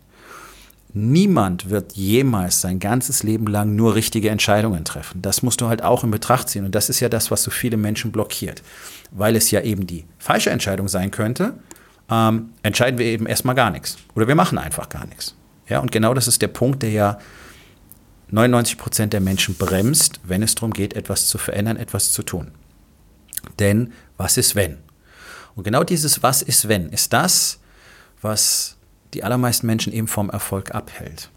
Niemand 0.92 1.70
wird 1.70 1.92
jemals 1.92 2.60
sein 2.60 2.80
ganzes 2.80 3.22
Leben 3.22 3.46
lang 3.46 3.76
nur 3.76 3.94
richtige 3.94 4.30
Entscheidungen 4.30 4.84
treffen. 4.84 5.22
Das 5.22 5.42
musst 5.42 5.60
du 5.60 5.68
halt 5.68 5.84
auch 5.84 6.02
in 6.02 6.10
Betracht 6.10 6.48
ziehen. 6.48 6.64
Und 6.64 6.74
das 6.74 6.88
ist 6.88 6.98
ja 6.98 7.08
das, 7.08 7.30
was 7.30 7.44
so 7.44 7.52
viele 7.52 7.76
Menschen 7.76 8.10
blockiert. 8.10 8.62
Weil 9.12 9.36
es 9.36 9.52
ja 9.52 9.60
eben 9.60 9.86
die 9.86 10.04
falsche 10.18 10.50
Entscheidung 10.50 10.88
sein 10.88 11.12
könnte, 11.12 11.54
ähm, 12.10 12.50
entscheiden 12.64 12.98
wir 12.98 13.06
eben 13.06 13.26
erstmal 13.26 13.54
gar 13.54 13.70
nichts. 13.70 13.98
Oder 14.16 14.26
wir 14.26 14.34
machen 14.34 14.58
einfach 14.58 14.88
gar 14.88 15.06
nichts. 15.06 15.36
Ja, 15.70 15.78
und 15.78 15.92
genau 15.92 16.12
das 16.12 16.28
ist 16.28 16.42
der 16.42 16.48
Punkt, 16.48 16.82
der 16.82 16.90
ja 16.90 17.18
99 18.30 18.76
Prozent 18.76 19.12
der 19.12 19.20
Menschen 19.20 19.54
bremst, 19.54 20.20
wenn 20.24 20.42
es 20.42 20.54
darum 20.54 20.72
geht, 20.72 20.94
etwas 20.94 21.28
zu 21.28 21.38
verändern, 21.38 21.76
etwas 21.76 22.12
zu 22.12 22.22
tun. 22.22 22.50
Denn 23.58 23.92
was 24.16 24.36
ist 24.36 24.54
wenn? 24.54 24.78
Und 25.54 25.64
genau 25.64 25.84
dieses 25.84 26.22
Was 26.22 26.42
ist 26.42 26.68
wenn 26.68 26.90
ist 26.90 27.12
das, 27.12 27.60
was 28.20 28.76
die 29.14 29.24
allermeisten 29.24 29.66
Menschen 29.66 29.92
eben 29.92 30.06
vom 30.06 30.30
Erfolg 30.30 30.74
abhält. 30.74 31.30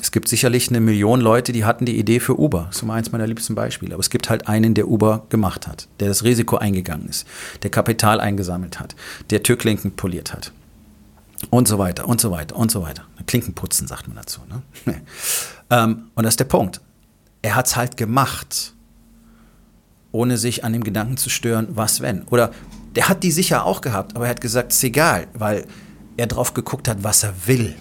Es 0.00 0.12
gibt 0.12 0.28
sicherlich 0.28 0.68
eine 0.68 0.80
Million 0.80 1.20
Leute, 1.20 1.52
die 1.52 1.64
hatten 1.64 1.84
die 1.84 1.98
Idee 1.98 2.20
für 2.20 2.38
Uber. 2.38 2.66
Das 2.68 2.76
ist 2.76 2.82
immer 2.82 2.94
eins 2.94 3.10
meiner 3.10 3.26
liebsten 3.26 3.56
Beispiele. 3.56 3.94
Aber 3.94 4.00
es 4.00 4.10
gibt 4.10 4.30
halt 4.30 4.46
einen, 4.46 4.74
der 4.74 4.88
Uber 4.88 5.26
gemacht 5.30 5.66
hat, 5.66 5.88
der 5.98 6.08
das 6.08 6.22
Risiko 6.22 6.56
eingegangen 6.58 7.08
ist, 7.08 7.26
der 7.64 7.70
Kapital 7.70 8.20
eingesammelt 8.20 8.78
hat, 8.78 8.94
der 9.30 9.42
Türklinken 9.42 9.96
poliert 9.96 10.32
hat. 10.32 10.52
Und 11.48 11.68
so 11.68 11.78
weiter 11.78 12.06
und 12.06 12.20
so 12.20 12.30
weiter 12.30 12.54
und 12.56 12.70
so 12.70 12.82
weiter. 12.82 13.04
Klinken 13.26 13.54
putzen, 13.54 13.86
sagt 13.86 14.06
man 14.08 14.16
dazu. 14.16 14.40
Ne? 14.48 15.00
ähm, 15.70 16.10
und 16.14 16.24
das 16.24 16.34
ist 16.34 16.40
der 16.40 16.44
Punkt. 16.44 16.80
Er 17.42 17.54
hat 17.54 17.66
es 17.66 17.76
halt 17.76 17.96
gemacht, 17.96 18.74
ohne 20.12 20.36
sich 20.36 20.64
an 20.64 20.74
dem 20.74 20.84
Gedanken 20.84 21.16
zu 21.16 21.30
stören, 21.30 21.68
was 21.70 22.02
wenn. 22.02 22.24
Oder 22.24 22.50
der 22.94 23.08
hat 23.08 23.22
die 23.22 23.30
sicher 23.30 23.64
auch 23.64 23.80
gehabt, 23.80 24.16
aber 24.16 24.26
er 24.26 24.30
hat 24.30 24.40
gesagt, 24.40 24.72
es 24.72 24.78
ist 24.78 24.84
egal, 24.84 25.28
weil 25.32 25.66
er 26.16 26.26
drauf 26.26 26.52
geguckt 26.52 26.88
hat, 26.88 27.02
was 27.02 27.22
er 27.22 27.34
will. 27.46 27.74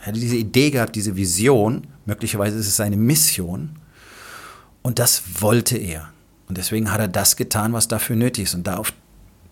Er 0.00 0.06
hatte 0.08 0.20
diese 0.20 0.36
Idee 0.36 0.70
gehabt, 0.70 0.94
diese 0.94 1.16
Vision, 1.16 1.86
möglicherweise 2.04 2.58
ist 2.58 2.66
es 2.66 2.76
seine 2.76 2.96
Mission. 2.96 3.78
Und 4.82 4.98
das 4.98 5.22
wollte 5.40 5.78
er. 5.78 6.10
Und 6.48 6.58
deswegen 6.58 6.92
hat 6.92 7.00
er 7.00 7.08
das 7.08 7.36
getan, 7.36 7.72
was 7.72 7.88
dafür 7.88 8.16
nötig 8.16 8.44
ist. 8.44 8.54
Und 8.54 8.66
darauf 8.66 8.92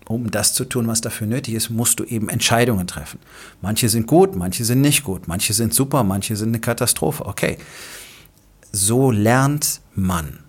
um 0.06 0.30
das 0.30 0.52
zu 0.52 0.64
tun, 0.64 0.86
was 0.86 1.00
dafür 1.00 1.26
nötig 1.26 1.54
ist, 1.54 1.70
musst 1.70 2.00
du 2.00 2.04
eben 2.04 2.28
Entscheidungen 2.28 2.86
treffen. 2.86 3.18
Manche 3.62 3.88
sind 3.88 4.06
gut, 4.06 4.36
manche 4.36 4.64
sind 4.64 4.80
nicht 4.80 5.04
gut, 5.04 5.28
manche 5.28 5.52
sind 5.52 5.72
super, 5.72 6.04
manche 6.04 6.36
sind 6.36 6.48
eine 6.48 6.60
Katastrophe. 6.60 7.24
Okay, 7.24 7.58
so 8.72 9.10
lernt 9.10 9.80
man. 9.94 10.40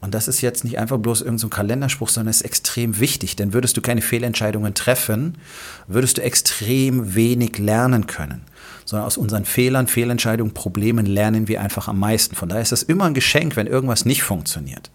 Und 0.00 0.14
das 0.14 0.26
ist 0.26 0.40
jetzt 0.40 0.64
nicht 0.64 0.78
einfach 0.78 0.98
bloß 0.98 1.20
irgendein 1.20 1.38
so 1.38 1.48
Kalenderspruch, 1.48 2.08
sondern 2.08 2.30
es 2.30 2.38
ist 2.38 2.46
extrem 2.46 2.98
wichtig. 2.98 3.36
Denn 3.36 3.52
würdest 3.52 3.76
du 3.76 3.80
keine 3.80 4.02
Fehlentscheidungen 4.02 4.74
treffen, 4.74 5.38
würdest 5.86 6.18
du 6.18 6.22
extrem 6.22 7.14
wenig 7.14 7.58
lernen 7.58 8.08
können. 8.08 8.42
Sondern 8.84 9.06
aus 9.06 9.16
unseren 9.16 9.44
Fehlern, 9.44 9.86
Fehlentscheidungen, 9.86 10.54
Problemen 10.54 11.06
lernen 11.06 11.46
wir 11.46 11.60
einfach 11.60 11.86
am 11.86 12.00
meisten. 12.00 12.34
Von 12.34 12.48
daher 12.48 12.62
ist 12.62 12.72
es 12.72 12.82
immer 12.82 13.04
ein 13.04 13.14
Geschenk, 13.14 13.54
wenn 13.54 13.68
irgendwas 13.68 14.04
nicht 14.04 14.24
funktioniert. 14.24 14.90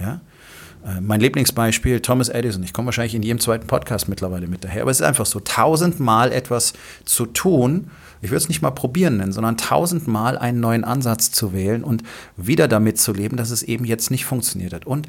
Ja? 0.00 0.22
Äh, 0.84 1.00
mein 1.00 1.20
Lieblingsbeispiel, 1.20 2.00
Thomas 2.00 2.28
Edison. 2.28 2.62
Ich 2.62 2.72
komme 2.72 2.86
wahrscheinlich 2.86 3.14
in 3.14 3.22
jedem 3.22 3.40
zweiten 3.40 3.66
Podcast 3.66 4.08
mittlerweile 4.08 4.46
mit 4.46 4.64
daher. 4.64 4.82
Aber 4.82 4.90
es 4.90 5.00
ist 5.00 5.06
einfach 5.06 5.26
so, 5.26 5.40
tausendmal 5.40 6.32
etwas 6.32 6.72
zu 7.04 7.26
tun. 7.26 7.90
Ich 8.20 8.30
würde 8.30 8.38
es 8.38 8.48
nicht 8.48 8.62
mal 8.62 8.70
probieren 8.70 9.18
nennen, 9.18 9.32
sondern 9.32 9.56
tausendmal 9.56 10.38
einen 10.38 10.60
neuen 10.60 10.84
Ansatz 10.84 11.30
zu 11.30 11.52
wählen 11.52 11.84
und 11.84 12.02
wieder 12.36 12.68
damit 12.68 12.98
zu 12.98 13.12
leben, 13.12 13.36
dass 13.36 13.50
es 13.50 13.62
eben 13.62 13.84
jetzt 13.84 14.10
nicht 14.10 14.24
funktioniert 14.24 14.72
hat. 14.72 14.86
Und 14.86 15.06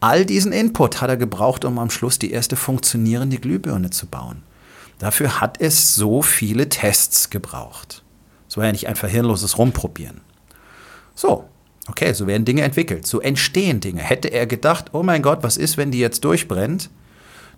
all 0.00 0.24
diesen 0.24 0.52
Input 0.52 1.00
hat 1.00 1.10
er 1.10 1.16
gebraucht, 1.16 1.64
um 1.64 1.78
am 1.78 1.90
Schluss 1.90 2.18
die 2.18 2.30
erste 2.30 2.56
funktionierende 2.56 3.38
Glühbirne 3.38 3.90
zu 3.90 4.06
bauen. 4.06 4.42
Dafür 4.98 5.40
hat 5.40 5.60
es 5.60 5.96
so 5.96 6.22
viele 6.22 6.68
Tests 6.68 7.30
gebraucht. 7.30 8.04
Es 8.48 8.56
war 8.56 8.66
ja 8.66 8.72
nicht 8.72 8.86
einfach 8.86 9.08
hirnloses 9.08 9.58
Rumprobieren. 9.58 10.20
So, 11.14 11.48
Okay, 11.88 12.12
so 12.12 12.26
werden 12.26 12.44
Dinge 12.44 12.62
entwickelt, 12.62 13.06
so 13.06 13.20
entstehen 13.20 13.80
Dinge. 13.80 14.00
Hätte 14.00 14.28
er 14.28 14.46
gedacht, 14.46 14.90
oh 14.92 15.02
mein 15.02 15.22
Gott, 15.22 15.42
was 15.42 15.56
ist, 15.56 15.76
wenn 15.76 15.90
die 15.90 15.98
jetzt 15.98 16.24
durchbrennt? 16.24 16.90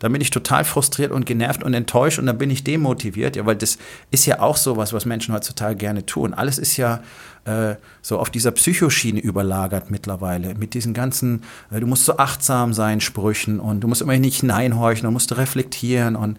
Dann 0.05 0.13
bin 0.13 0.21
ich 0.21 0.29
total 0.29 0.65
frustriert 0.67 1.13
und 1.13 1.25
genervt 1.25 1.63
und 1.63 1.73
enttäuscht 1.73 2.19
und 2.19 2.27
dann 2.27 2.37
bin 2.37 2.51
ich 2.51 2.63
demotiviert. 2.63 3.37
Ja, 3.37 3.47
weil 3.47 3.57
das 3.57 3.79
ist 4.11 4.27
ja 4.27 4.41
auch 4.41 4.59
sowas, 4.59 4.93
was 4.93 5.07
Menschen 5.07 5.35
heutzutage 5.35 5.77
gerne 5.77 6.05
tun. 6.05 6.35
Alles 6.35 6.59
ist 6.59 6.77
ja 6.77 7.01
äh, 7.47 7.77
so 8.03 8.19
auf 8.19 8.29
dieser 8.29 8.51
Psychoschiene 8.51 9.19
überlagert 9.19 9.91
mittlerweile. 9.91 10.57
Mit 10.57 10.75
diesen 10.75 10.93
ganzen, 10.93 11.41
äh, 11.71 11.81
du 11.81 11.87
musst 11.87 12.05
so 12.05 12.19
achtsam 12.19 12.75
sein, 12.75 13.01
Sprüchen 13.01 13.61
und 13.61 13.81
du 13.81 13.89
musst 13.89 14.03
immer 14.03 14.15
nicht 14.19 14.41
hineinhorchen, 14.41 15.05
du 15.07 15.11
musst 15.11 15.35
reflektieren 15.39 16.17
und 16.17 16.37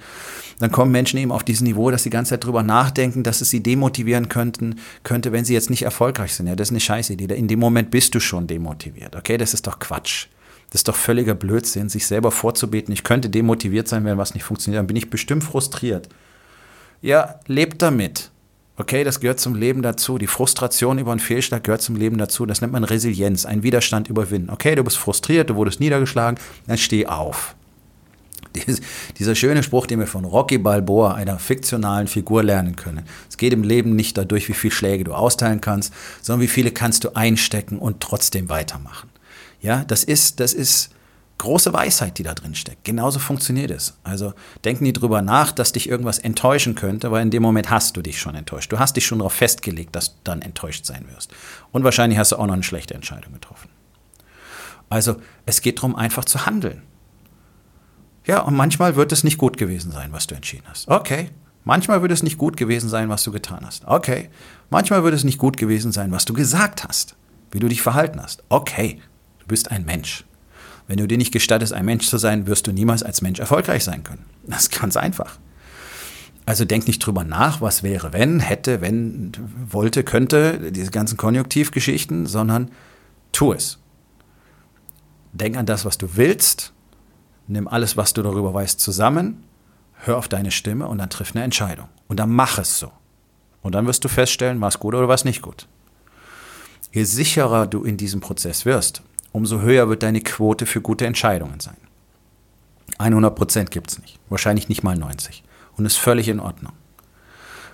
dann 0.60 0.72
kommen 0.72 0.91
Menschen 0.91 1.17
eben 1.17 1.31
auf 1.31 1.43
dieses 1.43 1.63
Niveau, 1.63 1.89
dass 1.89 2.03
sie 2.03 2.12
die 2.12 2.15
ganze 2.15 2.29
Zeit 2.29 2.43
drüber 2.43 2.62
nachdenken, 2.62 3.24
dass 3.24 3.41
es 3.41 3.50
sie 3.50 3.63
demotivieren 3.63 4.29
könnten, 4.29 4.75
könnte, 5.01 5.31
wenn 5.31 5.43
sie 5.43 5.55
jetzt 5.55 5.72
nicht 5.72 5.81
erfolgreich 5.81 6.36
sind. 6.36 6.45
Ja, 6.45 6.55
das 6.55 6.67
ist 6.67 6.74
eine 6.74 6.81
scheiße 6.81 7.13
Idee. 7.13 7.34
In 7.34 7.48
dem 7.48 7.62
Moment 7.62 7.89
bist 7.89 8.13
du 8.13 8.19
schon 8.19 8.45
demotiviert. 8.45 9.15
Okay, 9.15 9.38
das 9.38 9.55
ist 9.55 9.65
doch 9.65 9.79
Quatsch. 9.79 10.27
Das 10.69 10.79
ist 10.79 10.88
doch 10.88 10.95
völliger 10.95 11.36
Blödsinn, 11.36 11.89
sich 11.89 12.07
selber 12.07 12.31
vorzubeten, 12.31 12.93
ich 12.93 13.03
könnte 13.03 13.29
demotiviert 13.29 13.88
sein, 13.88 14.03
wenn 14.05 14.17
was 14.17 14.34
nicht 14.34 14.43
funktioniert, 14.43 14.79
dann 14.79 14.88
bin 14.88 14.98
ich 14.98 15.10
bestimmt 15.10 15.43
frustriert. 15.43 16.10
Ja, 17.01 17.39
lebt 17.48 17.81
damit. 17.81 18.31
Okay, 18.77 19.05
das 19.05 19.22
gehört 19.22 19.39
zum 19.39 19.55
Leben 19.55 19.81
dazu. 19.81 20.17
Die 20.17 20.27
Frustration 20.27 20.98
über 20.98 21.12
einen 21.12 21.22
Fehlschlag 21.22 21.63
gehört 21.63 21.81
zum 21.81 21.95
Leben 21.95 22.17
dazu. 22.17 22.45
Das 22.45 22.60
nennt 22.60 22.74
man 22.74 22.84
Resilienz, 22.84 23.45
ein 23.45 23.63
Widerstand 23.63 24.10
überwinden. 24.10 24.50
Okay, 24.50 24.75
du 24.75 24.84
bist 24.84 24.98
frustriert, 24.98 25.50
du 25.50 25.55
wurdest 25.55 25.79
niedergeschlagen, 25.79 26.38
dann 26.67 26.77
steh 26.77 27.05
auf. 27.07 27.55
Dies, 28.55 28.81
dieser 29.17 29.35
schöne 29.35 29.63
Spruch, 29.63 29.85
den 29.85 30.00
wir 30.00 30.07
von 30.07 30.25
Rocky 30.25 30.57
Balboa, 30.57 31.13
einer 31.13 31.39
fiktionalen 31.39 32.07
Figur, 32.07 32.43
lernen 32.43 32.75
können. 32.75 33.05
Es 33.29 33.38
geht 33.38 33.53
im 33.53 33.63
Leben 33.63 33.95
nicht 33.95 34.17
dadurch, 34.17 34.50
wie 34.50 34.53
viele 34.53 34.74
Schläge 34.74 35.03
du 35.03 35.13
austeilen 35.13 35.62
kannst, 35.62 35.93
sondern 36.21 36.41
wie 36.41 36.47
viele 36.47 36.71
kannst 36.71 37.03
du 37.03 37.15
einstecken 37.15 37.79
und 37.79 38.01
trotzdem 38.01 38.50
weitermachen. 38.50 39.09
Ja, 39.62 39.83
das 39.83 40.03
ist, 40.03 40.39
das 40.39 40.53
ist 40.53 40.91
große 41.38 41.74
Weisheit, 41.74 42.17
die 42.17 42.24
da 42.24 42.33
drin 42.33 42.55
steckt. 42.55 42.83
Genauso 42.83 43.19
funktioniert 43.19 43.71
es. 43.71 43.97
Also 44.03 44.33
denk 44.63 44.81
nie 44.81 44.93
drüber 44.93 45.21
nach, 45.21 45.51
dass 45.51 45.71
dich 45.71 45.89
irgendwas 45.89 46.19
enttäuschen 46.19 46.75
könnte, 46.75 47.12
weil 47.12 47.24
in 47.24 47.31
dem 47.31 47.43
Moment 47.43 47.69
hast 47.69 47.97
du 47.97 48.01
dich 48.01 48.19
schon 48.19 48.35
enttäuscht. 48.35 48.71
Du 48.71 48.79
hast 48.79 48.95
dich 48.95 49.05
schon 49.05 49.19
darauf 49.19 49.33
festgelegt, 49.33 49.95
dass 49.95 50.12
du 50.12 50.19
dann 50.24 50.41
enttäuscht 50.41 50.85
sein 50.85 51.05
wirst. 51.13 51.31
Und 51.71 51.83
wahrscheinlich 51.83 52.19
hast 52.19 52.31
du 52.31 52.38
auch 52.38 52.45
noch 52.45 52.53
eine 52.53 52.63
schlechte 52.63 52.93
Entscheidung 52.93 53.33
getroffen. 53.33 53.69
Also 54.89 55.17
es 55.45 55.62
geht 55.62 55.79
darum, 55.79 55.95
einfach 55.95 56.25
zu 56.25 56.45
handeln. 56.45 56.83
Ja, 58.25 58.41
und 58.41 58.55
manchmal 58.55 58.96
wird 58.96 59.12
es 59.12 59.24
nicht 59.24 59.38
gut 59.38 59.58
gewesen 59.58 59.91
sein, 59.91 60.12
was 60.12 60.27
du 60.27 60.36
entschieden 60.36 60.65
hast. 60.67 60.88
Okay. 60.88 61.29
Manchmal 61.63 62.01
wird 62.01 62.12
es 62.12 62.24
nicht 62.24 62.38
gut 62.38 62.58
gewesen 62.58 62.89
sein, 62.89 63.10
was 63.10 63.24
du 63.24 63.32
getan 63.32 63.65
hast. 63.65 63.86
Okay. 63.86 64.29
Manchmal 64.70 65.03
wird 65.03 65.13
es 65.13 65.24
nicht 65.24 65.38
gut 65.38 65.58
gewesen 65.58 65.91
sein, 65.91 66.12
was 66.12 66.25
du 66.25 66.34
gesagt 66.34 66.84
hast, 66.84 67.15
wie 67.51 67.60
du 67.60 67.67
dich 67.67 67.82
verhalten 67.82 68.22
hast. 68.22 68.44
Okay. 68.50 69.00
Du 69.39 69.48
bist 69.48 69.72
ein 69.72 69.86
Mensch. 69.86 70.25
Wenn 70.88 70.98
du 70.98 71.08
dir 71.08 71.17
nicht 71.17 71.32
gestattest, 71.32 71.74
ein 71.74 71.86
Mensch 71.86 72.08
zu 72.08 72.17
sein, 72.17 72.48
wirst 72.48 72.67
du 72.67 72.72
niemals 72.72 73.03
als 73.03 73.22
Mensch 73.22 73.39
erfolgreich 73.39 73.84
sein 73.84 74.03
können. 74.03 74.25
Das 74.46 74.63
ist 74.63 74.79
ganz 74.79 74.98
einfach. 74.98 75.39
Also 76.46 76.63
denk 76.63 76.86
nicht 76.88 77.00
drüber 77.00 77.24
nach, 77.24 77.62
was 77.62 77.82
wäre, 77.82 78.13
wenn, 78.13 78.39
hätte, 78.39 78.82
wenn, 78.82 79.32
wollte, 79.67 80.03
könnte, 80.03 80.72
diese 80.72 80.91
ganzen 80.91 81.17
Konjunktivgeschichten, 81.17 82.27
sondern 82.27 82.70
tu 83.32 83.51
es. 83.51 83.79
Denk 85.34 85.58
an 85.58 85.65
das, 85.65 85.86
was 85.86 85.98
du 85.98 86.15
willst, 86.15 86.75
nimm 87.48 87.68
alles, 87.68 87.98
was 87.98 88.14
du 88.14 88.22
darüber 88.22 88.54
weißt, 88.54 88.80
zusammen, 88.80 89.44
hör 89.94 90.18
auf 90.18 90.28
deine 90.28 90.52
Stimme 90.52 90.88
und 90.88 90.98
dann 90.98 91.10
triff 91.10 91.36
eine 91.36 91.44
Entscheidung. 91.44 91.88
Und 92.08 92.20
dann 92.20 92.30
mach 92.30 92.58
es 92.58 92.80
so. 92.80 92.92
Und 93.62 93.74
dann 93.74 93.88
wirst 93.88 94.04
du 94.04 94.08
feststellen, 94.08 94.62
war 94.62 94.70
es 94.70 94.80
gut 94.80 94.94
oder 94.94 95.08
war 95.08 95.16
es 95.16 95.25
nicht 95.25 95.42
gut. 95.42 95.68
Je 96.92 97.04
sicherer 97.04 97.68
du 97.68 97.84
in 97.84 97.98
diesem 97.98 98.22
Prozess 98.22 98.66
wirst, 98.66 99.02
umso 99.32 99.62
höher 99.62 99.90
wird 99.90 100.04
deine 100.04 100.22
Quote 100.22 100.66
für 100.66 100.82
gute 100.82 101.06
Entscheidungen 101.06 101.60
sein. 101.60 101.78
100 103.00 103.36
Prozent 103.36 103.72
gibt 103.72 103.92
es 103.92 104.00
nicht, 104.00 104.20
wahrscheinlich 104.30 104.70
nicht 104.70 104.84
mal 104.84 104.96
90 104.96 105.44
und 105.75 105.86
ist 105.86 105.98
völlig 105.98 106.30
in 106.30 106.40
Ordnung. 106.40 106.74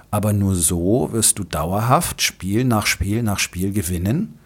Aber 0.09 0.33
nur 0.33 0.55
so 0.55 1.09
wirst 1.11 1.39
du 1.39 1.43
dauerhaft 1.43 2.21
Spiel 2.21 2.65
nach 2.65 2.85
Spiel 2.87 3.21
nach 3.23 3.39
Spiel 3.39 3.71
gewinnen 3.71 4.39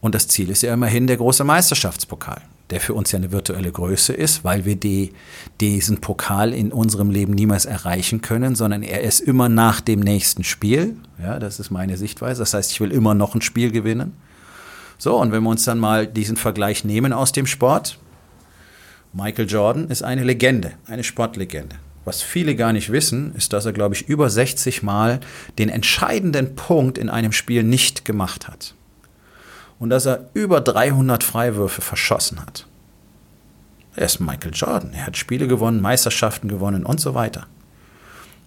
und 0.00 0.14
das 0.14 0.28
Ziel 0.28 0.50
ist 0.50 0.62
ja 0.62 0.74
immerhin 0.74 1.06
der 1.06 1.16
große 1.16 1.44
Meisterschaftspokal, 1.44 2.42
der 2.70 2.80
für 2.80 2.94
uns 2.94 3.12
ja 3.12 3.18
eine 3.18 3.32
virtuelle 3.32 3.72
Größe 3.72 4.12
ist, 4.12 4.44
weil 4.44 4.64
wir 4.64 4.76
die, 4.76 5.12
diesen 5.60 6.00
Pokal 6.00 6.52
in 6.52 6.72
unserem 6.72 7.10
Leben 7.10 7.32
niemals 7.32 7.64
erreichen 7.64 8.20
können, 8.20 8.54
sondern 8.54 8.82
er 8.82 9.00
ist 9.00 9.20
immer 9.20 9.48
nach 9.48 9.80
dem 9.80 10.00
nächsten 10.00 10.44
Spiel. 10.44 10.96
Ja, 11.22 11.38
das 11.38 11.60
ist 11.60 11.70
meine 11.70 11.96
Sichtweise. 11.96 12.42
Das 12.42 12.54
heißt, 12.54 12.72
ich 12.72 12.80
will 12.80 12.92
immer 12.92 13.14
noch 13.14 13.34
ein 13.34 13.42
Spiel 13.42 13.70
gewinnen. 13.70 14.14
So, 14.98 15.16
und 15.16 15.32
wenn 15.32 15.42
wir 15.42 15.50
uns 15.50 15.64
dann 15.64 15.78
mal 15.78 16.06
diesen 16.06 16.36
Vergleich 16.36 16.84
nehmen 16.84 17.12
aus 17.12 17.32
dem 17.32 17.46
Sport, 17.46 17.98
Michael 19.12 19.48
Jordan 19.48 19.88
ist 19.88 20.02
eine 20.02 20.24
Legende, 20.24 20.72
eine 20.86 21.04
Sportlegende. 21.04 21.76
Was 22.04 22.22
viele 22.22 22.56
gar 22.56 22.72
nicht 22.72 22.90
wissen, 22.90 23.34
ist, 23.34 23.52
dass 23.52 23.66
er, 23.66 23.72
glaube 23.72 23.94
ich, 23.94 24.08
über 24.08 24.28
60 24.30 24.82
Mal 24.82 25.20
den 25.58 25.68
entscheidenden 25.68 26.56
Punkt 26.56 26.98
in 26.98 27.08
einem 27.08 27.32
Spiel 27.32 27.62
nicht 27.62 28.04
gemacht 28.04 28.48
hat. 28.48 28.74
Und 29.78 29.90
dass 29.90 30.06
er 30.06 30.28
über 30.34 30.60
300 30.60 31.22
Freiwürfe 31.22 31.82
verschossen 31.82 32.40
hat. 32.40 32.66
Er 33.94 34.06
ist 34.06 34.20
Michael 34.20 34.52
Jordan. 34.52 34.92
Er 34.92 35.06
hat 35.06 35.16
Spiele 35.16 35.46
gewonnen, 35.48 35.80
Meisterschaften 35.80 36.48
gewonnen 36.48 36.84
und 36.84 37.00
so 37.00 37.14
weiter. 37.14 37.46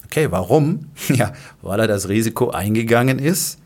Okay, 0.06 0.32
warum? 0.32 0.88
Ja, 1.08 1.34
weil 1.62 1.80
er 1.80 1.88
das 1.88 2.10
Risiko 2.10 2.52
eingegangen 2.52 3.20
ist, 3.20 3.60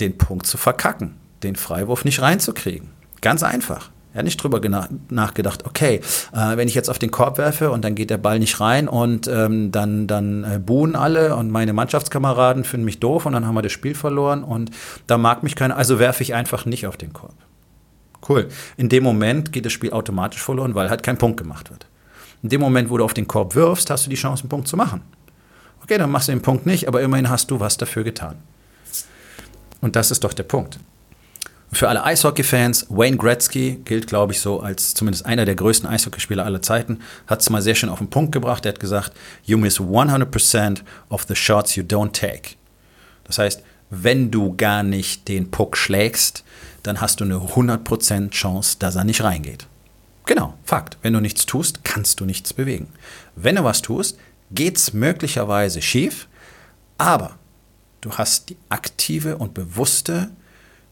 den 0.00 0.18
Punkt 0.18 0.46
zu 0.46 0.58
verkacken 0.58 1.14
den 1.42 1.56
Freiwurf 1.56 2.04
nicht 2.04 2.22
reinzukriegen. 2.22 2.90
Ganz 3.20 3.42
einfach. 3.42 3.90
Er 4.12 4.18
hat 4.18 4.24
nicht 4.24 4.36
drüber 4.42 4.60
nachgedacht, 5.08 5.64
okay, 5.64 6.00
äh, 6.32 6.56
wenn 6.56 6.68
ich 6.68 6.74
jetzt 6.74 6.90
auf 6.90 6.98
den 6.98 7.10
Korb 7.10 7.38
werfe 7.38 7.70
und 7.70 7.82
dann 7.82 7.94
geht 7.94 8.10
der 8.10 8.18
Ball 8.18 8.38
nicht 8.38 8.60
rein 8.60 8.88
und 8.88 9.26
ähm, 9.26 9.72
dann, 9.72 10.06
dann 10.06 10.44
äh, 10.44 10.58
buhen 10.58 10.96
alle 10.96 11.34
und 11.36 11.50
meine 11.50 11.72
Mannschaftskameraden 11.72 12.64
finden 12.64 12.84
mich 12.84 13.00
doof 13.00 13.24
und 13.24 13.32
dann 13.32 13.46
haben 13.46 13.54
wir 13.54 13.62
das 13.62 13.72
Spiel 13.72 13.94
verloren 13.94 14.44
und 14.44 14.70
da 15.06 15.16
mag 15.16 15.42
mich 15.42 15.56
keiner, 15.56 15.76
also 15.76 15.98
werfe 15.98 16.22
ich 16.22 16.34
einfach 16.34 16.66
nicht 16.66 16.86
auf 16.86 16.98
den 16.98 17.12
Korb. 17.12 17.34
Cool. 18.28 18.48
In 18.76 18.88
dem 18.88 19.02
Moment 19.02 19.52
geht 19.52 19.64
das 19.64 19.72
Spiel 19.72 19.92
automatisch 19.92 20.42
verloren, 20.42 20.74
weil 20.74 20.90
halt 20.90 21.02
kein 21.02 21.18
Punkt 21.18 21.38
gemacht 21.38 21.70
wird. 21.70 21.86
In 22.42 22.50
dem 22.50 22.60
Moment, 22.60 22.90
wo 22.90 22.98
du 22.98 23.04
auf 23.04 23.14
den 23.14 23.26
Korb 23.26 23.54
wirfst, 23.54 23.88
hast 23.90 24.06
du 24.06 24.10
die 24.10 24.16
Chance, 24.16 24.42
einen 24.42 24.50
Punkt 24.50 24.68
zu 24.68 24.76
machen. 24.76 25.02
Okay, 25.82 25.98
dann 25.98 26.10
machst 26.10 26.28
du 26.28 26.32
den 26.32 26.42
Punkt 26.42 26.66
nicht, 26.66 26.86
aber 26.86 27.00
immerhin 27.00 27.28
hast 27.28 27.50
du 27.50 27.60
was 27.60 27.76
dafür 27.76 28.04
getan. 28.04 28.36
Und 29.80 29.96
das 29.96 30.10
ist 30.10 30.22
doch 30.22 30.32
der 30.32 30.44
Punkt. 30.44 30.78
Für 31.74 31.88
alle 31.88 32.04
Eishockey-Fans, 32.04 32.86
Wayne 32.90 33.16
Gretzky 33.16 33.80
gilt, 33.86 34.06
glaube 34.06 34.34
ich, 34.34 34.40
so 34.40 34.60
als 34.60 34.92
zumindest 34.92 35.24
einer 35.24 35.46
der 35.46 35.54
größten 35.54 35.88
Eishockeyspieler 35.88 36.44
aller 36.44 36.60
Zeiten, 36.60 37.00
hat 37.26 37.40
es 37.40 37.48
mal 37.48 37.62
sehr 37.62 37.74
schön 37.74 37.88
auf 37.88 37.98
den 37.98 38.10
Punkt 38.10 38.32
gebracht. 38.32 38.66
Er 38.66 38.72
hat 38.72 38.80
gesagt, 38.80 39.12
you 39.44 39.56
miss 39.56 39.80
100% 39.80 40.82
of 41.08 41.24
the 41.26 41.34
shots 41.34 41.74
you 41.74 41.82
don't 41.82 42.12
take. 42.12 42.56
Das 43.24 43.38
heißt, 43.38 43.62
wenn 43.88 44.30
du 44.30 44.54
gar 44.54 44.82
nicht 44.82 45.28
den 45.28 45.50
Puck 45.50 45.78
schlägst, 45.78 46.44
dann 46.82 47.00
hast 47.00 47.20
du 47.20 47.24
eine 47.24 47.36
100% 47.36 48.30
Chance, 48.30 48.76
dass 48.78 48.96
er 48.96 49.04
nicht 49.04 49.22
reingeht. 49.22 49.66
Genau, 50.26 50.54
Fakt. 50.64 50.98
Wenn 51.00 51.14
du 51.14 51.20
nichts 51.20 51.46
tust, 51.46 51.84
kannst 51.84 52.20
du 52.20 52.26
nichts 52.26 52.52
bewegen. 52.52 52.88
Wenn 53.34 53.56
du 53.56 53.64
was 53.64 53.80
tust, 53.80 54.18
geht 54.50 54.76
es 54.76 54.92
möglicherweise 54.92 55.80
schief, 55.80 56.28
aber 56.98 57.38
du 58.02 58.12
hast 58.12 58.50
die 58.50 58.58
aktive 58.68 59.38
und 59.38 59.54
bewusste 59.54 60.30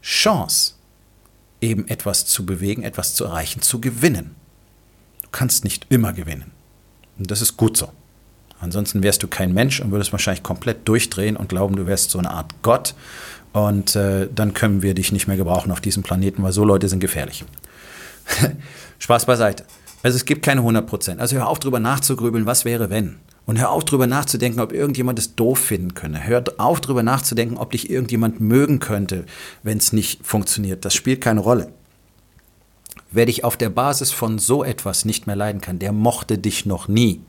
Chance, 0.01 0.73
eben 1.61 1.87
etwas 1.87 2.25
zu 2.25 2.45
bewegen, 2.45 2.83
etwas 2.83 3.13
zu 3.13 3.25
erreichen, 3.25 3.61
zu 3.61 3.79
gewinnen. 3.79 4.35
Du 5.21 5.29
kannst 5.31 5.63
nicht 5.63 5.85
immer 5.89 6.13
gewinnen. 6.13 6.51
Und 7.17 7.29
das 7.29 7.41
ist 7.41 7.57
gut 7.57 7.77
so. 7.77 7.91
Ansonsten 8.59 9.01
wärst 9.03 9.23
du 9.23 9.27
kein 9.27 9.53
Mensch 9.53 9.79
und 9.79 9.91
würdest 9.91 10.11
wahrscheinlich 10.11 10.43
komplett 10.43 10.87
durchdrehen 10.87 11.35
und 11.35 11.49
glauben, 11.49 11.75
du 11.75 11.87
wärst 11.87 12.11
so 12.11 12.19
eine 12.19 12.31
Art 12.31 12.51
Gott. 12.61 12.93
Und 13.53 13.95
äh, 13.95 14.27
dann 14.33 14.53
können 14.53 14.81
wir 14.81 14.93
dich 14.93 15.11
nicht 15.11 15.27
mehr 15.27 15.37
gebrauchen 15.37 15.71
auf 15.71 15.81
diesem 15.81 16.03
Planeten, 16.03 16.43
weil 16.43 16.51
so 16.51 16.63
Leute 16.63 16.87
sind 16.87 16.99
gefährlich. 16.99 17.43
Spaß 18.99 19.25
beiseite. 19.25 19.65
Also 20.03 20.15
es 20.15 20.25
gibt 20.25 20.43
keine 20.43 20.61
100 20.61 20.87
Prozent. 20.87 21.19
Also 21.19 21.35
hör 21.35 21.47
auf, 21.47 21.59
drüber 21.59 21.79
nachzugrübeln, 21.79 22.45
was 22.45 22.65
wäre, 22.65 22.89
wenn. 22.89 23.17
Und 23.45 23.59
hör 23.59 23.71
auf, 23.71 23.83
drüber 23.83 24.07
nachzudenken, 24.07 24.59
ob 24.59 24.71
irgendjemand 24.71 25.19
es 25.19 25.35
doof 25.35 25.59
finden 25.59 25.93
könne. 25.93 26.23
Hör 26.23 26.43
auf, 26.57 26.79
drüber 26.79 27.03
nachzudenken, 27.03 27.57
ob 27.57 27.71
dich 27.71 27.89
irgendjemand 27.89 28.39
mögen 28.39 28.79
könnte, 28.79 29.25
wenn 29.63 29.77
es 29.77 29.93
nicht 29.93 30.25
funktioniert. 30.25 30.85
Das 30.85 30.93
spielt 30.93 31.21
keine 31.21 31.41
Rolle. 31.41 31.73
Wer 33.11 33.25
dich 33.25 33.43
auf 33.43 33.57
der 33.57 33.69
Basis 33.69 34.11
von 34.11 34.39
so 34.39 34.63
etwas 34.63 35.05
nicht 35.05 35.27
mehr 35.27 35.35
leiden 35.35 35.59
kann, 35.59 35.79
der 35.79 35.91
mochte 35.91 36.37
dich 36.37 36.65
noch 36.65 36.87
nie. 36.87 37.21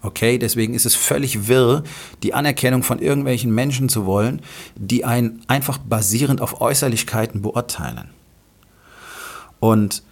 Okay, 0.00 0.38
deswegen 0.38 0.74
ist 0.74 0.86
es 0.86 0.94
völlig 0.94 1.48
wirr, 1.48 1.82
die 2.22 2.32
Anerkennung 2.32 2.82
von 2.82 3.00
irgendwelchen 3.00 3.52
Menschen 3.52 3.88
zu 3.88 4.06
wollen, 4.06 4.42
die 4.76 5.04
einen 5.04 5.42
einfach 5.48 5.78
basierend 5.78 6.40
auf 6.40 6.60
Äußerlichkeiten 6.60 7.42
beurteilen. 7.42 8.10
Und 9.60 10.02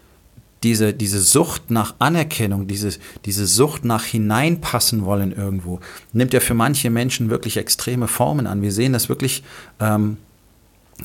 diese, 0.67 0.93
diese 0.93 1.21
Sucht 1.21 1.71
nach 1.71 1.95
Anerkennung, 1.99 2.67
diese, 2.67 2.91
diese 3.25 3.47
Sucht 3.47 3.85
nach 3.85 4.05
hineinpassen 4.05 5.05
wollen 5.05 5.33
irgendwo, 5.33 5.81
nimmt 6.13 6.35
ja 6.35 6.41
für 6.41 6.55
manche 6.55 6.91
Menschen 6.91 7.31
wirklich 7.31 7.57
extreme 7.57 8.09
Formen 8.09 8.47
an. 8.47 8.63
Wir 8.63 8.73
sehen 8.73 8.93
das 8.93 9.09
wirklich 9.09 9.43
ähm, 9.81 10.19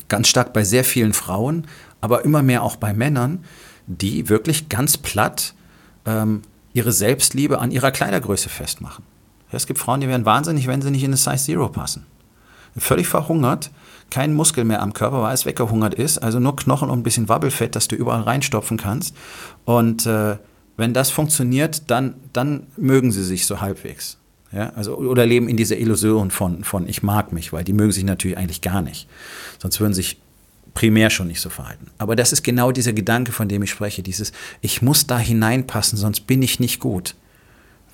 Ganz 0.08 0.28
stark 0.28 0.52
bei 0.52 0.64
sehr 0.64 0.84
vielen 0.84 1.12
Frauen, 1.12 1.66
aber 2.00 2.24
immer 2.24 2.42
mehr 2.42 2.62
auch 2.62 2.76
bei 2.76 2.94
Männern, 2.94 3.44
die 3.86 4.28
wirklich 4.28 4.68
ganz 4.68 4.96
platt 4.96 5.54
ähm, 6.06 6.42
ihre 6.72 6.92
Selbstliebe 6.92 7.58
an 7.58 7.70
ihrer 7.70 7.90
Kleidergröße 7.90 8.48
festmachen. 8.48 9.04
Es 9.50 9.66
gibt 9.66 9.78
Frauen, 9.78 10.00
die 10.00 10.08
werden 10.08 10.24
wahnsinnig, 10.24 10.66
wenn 10.66 10.80
sie 10.80 10.90
nicht 10.90 11.02
in 11.02 11.10
eine 11.10 11.18
Size 11.18 11.36
Zero 11.36 11.68
passen. 11.68 12.06
Völlig 12.74 13.06
verhungert, 13.06 13.70
kein 14.12 14.34
Muskel 14.34 14.64
mehr 14.64 14.82
am 14.82 14.92
Körper, 14.92 15.22
weil 15.22 15.32
es 15.32 15.46
weggehungert 15.46 15.94
ist, 15.94 16.18
also 16.18 16.38
nur 16.38 16.54
Knochen 16.54 16.90
und 16.90 17.00
ein 17.00 17.02
bisschen 17.02 17.30
Wabbelfett, 17.30 17.74
das 17.74 17.88
du 17.88 17.96
überall 17.96 18.20
reinstopfen 18.20 18.76
kannst. 18.76 19.16
Und 19.64 20.04
äh, 20.04 20.36
wenn 20.76 20.92
das 20.92 21.10
funktioniert, 21.10 21.90
dann, 21.90 22.16
dann 22.34 22.66
mögen 22.76 23.10
sie 23.10 23.24
sich 23.24 23.46
so 23.46 23.62
halbwegs. 23.62 24.18
Ja, 24.52 24.70
also, 24.76 24.98
oder 24.98 25.24
leben 25.24 25.48
in 25.48 25.56
dieser 25.56 25.78
Illusion 25.78 26.30
von, 26.30 26.62
von 26.62 26.86
ich 26.86 27.02
mag 27.02 27.32
mich, 27.32 27.54
weil 27.54 27.64
die 27.64 27.72
mögen 27.72 27.90
sich 27.90 28.04
natürlich 28.04 28.36
eigentlich 28.36 28.60
gar 28.60 28.82
nicht. 28.82 29.08
Sonst 29.58 29.80
würden 29.80 29.94
sich 29.94 30.20
primär 30.74 31.08
schon 31.08 31.28
nicht 31.28 31.40
so 31.40 31.48
verhalten. 31.48 31.86
Aber 31.96 32.14
das 32.14 32.32
ist 32.32 32.42
genau 32.42 32.70
dieser 32.70 32.92
Gedanke, 32.92 33.32
von 33.32 33.48
dem 33.48 33.62
ich 33.62 33.70
spreche, 33.70 34.02
dieses 34.02 34.32
ich 34.60 34.82
muss 34.82 35.06
da 35.06 35.18
hineinpassen, 35.18 35.96
sonst 35.96 36.26
bin 36.26 36.42
ich 36.42 36.60
nicht 36.60 36.80
gut. 36.80 37.14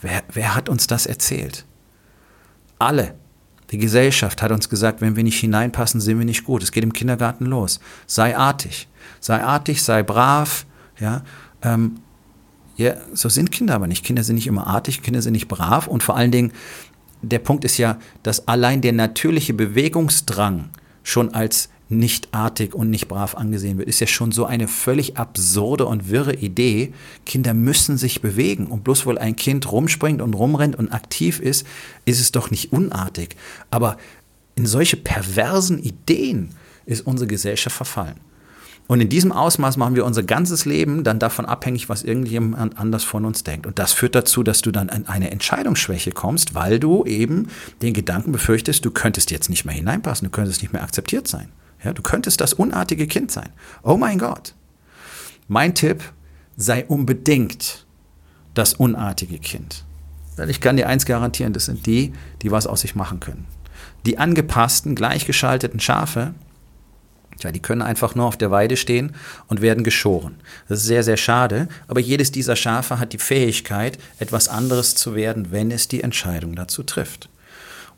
Wer, 0.02 0.24
wer 0.32 0.56
hat 0.56 0.68
uns 0.68 0.88
das 0.88 1.06
erzählt? 1.06 1.64
Alle. 2.80 3.14
Die 3.70 3.78
Gesellschaft 3.78 4.40
hat 4.42 4.50
uns 4.50 4.68
gesagt, 4.68 5.00
wenn 5.00 5.16
wir 5.16 5.24
nicht 5.24 5.40
hineinpassen, 5.40 6.00
sind 6.00 6.18
wir 6.18 6.24
nicht 6.24 6.44
gut. 6.44 6.62
Es 6.62 6.72
geht 6.72 6.84
im 6.84 6.92
Kindergarten 6.92 7.44
los. 7.44 7.80
Sei 8.06 8.36
artig. 8.36 8.88
Sei 9.20 9.42
artig, 9.42 9.82
sei 9.82 10.02
brav. 10.02 10.64
Ja, 10.98 11.22
ähm, 11.62 12.00
ja, 12.76 12.94
so 13.12 13.28
sind 13.28 13.50
Kinder 13.50 13.74
aber 13.74 13.86
nicht. 13.86 14.04
Kinder 14.04 14.22
sind 14.22 14.36
nicht 14.36 14.46
immer 14.46 14.66
artig, 14.66 15.02
Kinder 15.02 15.20
sind 15.20 15.32
nicht 15.32 15.48
brav 15.48 15.86
und 15.88 16.02
vor 16.02 16.16
allen 16.16 16.30
Dingen, 16.30 16.52
der 17.22 17.40
Punkt 17.40 17.64
ist 17.64 17.76
ja, 17.76 17.98
dass 18.22 18.46
allein 18.46 18.80
der 18.80 18.92
natürliche 18.92 19.52
Bewegungsdrang 19.52 20.70
schon 21.02 21.34
als 21.34 21.68
nicht 21.88 22.28
artig 22.32 22.74
und 22.74 22.90
nicht 22.90 23.08
brav 23.08 23.34
angesehen 23.34 23.78
wird, 23.78 23.88
ist 23.88 24.00
ja 24.00 24.06
schon 24.06 24.32
so 24.32 24.44
eine 24.44 24.68
völlig 24.68 25.16
absurde 25.16 25.86
und 25.86 26.10
wirre 26.10 26.34
Idee. 26.34 26.92
Kinder 27.24 27.54
müssen 27.54 27.96
sich 27.96 28.20
bewegen 28.20 28.66
und 28.66 28.84
bloß 28.84 29.06
weil 29.06 29.18
ein 29.18 29.36
Kind 29.36 29.70
rumspringt 29.70 30.20
und 30.20 30.34
rumrennt 30.34 30.76
und 30.76 30.92
aktiv 30.92 31.40
ist, 31.40 31.66
ist 32.04 32.20
es 32.20 32.32
doch 32.32 32.50
nicht 32.50 32.72
unartig. 32.72 33.36
Aber 33.70 33.96
in 34.54 34.66
solche 34.66 34.96
perversen 34.96 35.78
Ideen 35.78 36.50
ist 36.84 37.06
unsere 37.06 37.28
Gesellschaft 37.28 37.76
verfallen. 37.76 38.20
Und 38.88 39.02
in 39.02 39.10
diesem 39.10 39.32
Ausmaß 39.32 39.76
machen 39.76 39.94
wir 39.94 40.06
unser 40.06 40.22
ganzes 40.22 40.64
Leben 40.64 41.04
dann 41.04 41.18
davon 41.18 41.44
abhängig, 41.44 41.90
was 41.90 42.02
irgendjemand 42.02 42.78
anders 42.78 43.04
von 43.04 43.26
uns 43.26 43.44
denkt. 43.44 43.66
Und 43.66 43.78
das 43.78 43.92
führt 43.92 44.14
dazu, 44.14 44.42
dass 44.42 44.62
du 44.62 44.70
dann 44.70 44.88
an 44.88 45.06
eine 45.06 45.30
Entscheidungsschwäche 45.30 46.10
kommst, 46.10 46.54
weil 46.54 46.80
du 46.80 47.04
eben 47.04 47.48
den 47.82 47.92
Gedanken 47.92 48.32
befürchtest, 48.32 48.84
du 48.86 48.90
könntest 48.90 49.30
jetzt 49.30 49.50
nicht 49.50 49.66
mehr 49.66 49.74
hineinpassen, 49.74 50.26
du 50.26 50.30
könntest 50.30 50.62
nicht 50.62 50.72
mehr 50.72 50.82
akzeptiert 50.82 51.28
sein. 51.28 51.48
Ja, 51.82 51.92
du 51.92 52.02
könntest 52.02 52.40
das 52.40 52.52
unartige 52.52 53.06
Kind 53.06 53.30
sein. 53.30 53.50
Oh 53.82 53.96
mein 53.96 54.18
Gott. 54.18 54.54
Mein 55.46 55.74
Tipp, 55.74 56.02
sei 56.56 56.84
unbedingt 56.84 57.86
das 58.54 58.74
unartige 58.74 59.38
Kind. 59.38 59.84
Ich 60.48 60.60
kann 60.60 60.76
dir 60.76 60.88
eins 60.88 61.06
garantieren, 61.06 61.52
das 61.52 61.66
sind 61.66 61.86
die, 61.86 62.12
die 62.42 62.50
was 62.50 62.66
aus 62.66 62.82
sich 62.82 62.94
machen 62.94 63.20
können. 63.20 63.46
Die 64.06 64.18
angepassten, 64.18 64.94
gleichgeschalteten 64.94 65.80
Schafe, 65.80 66.34
Tja, 67.38 67.52
die 67.52 67.62
können 67.62 67.82
einfach 67.82 68.14
nur 68.16 68.26
auf 68.26 68.36
der 68.36 68.50
Weide 68.50 68.76
stehen 68.76 69.14
und 69.46 69.60
werden 69.60 69.84
geschoren. 69.84 70.40
Das 70.68 70.80
ist 70.80 70.86
sehr, 70.86 71.04
sehr 71.04 71.16
schade, 71.16 71.68
aber 71.86 72.00
jedes 72.00 72.32
dieser 72.32 72.56
Schafe 72.56 72.98
hat 72.98 73.12
die 73.12 73.18
Fähigkeit, 73.18 73.98
etwas 74.18 74.48
anderes 74.48 74.96
zu 74.96 75.14
werden, 75.14 75.52
wenn 75.52 75.70
es 75.70 75.86
die 75.86 76.02
Entscheidung 76.02 76.56
dazu 76.56 76.82
trifft. 76.82 77.28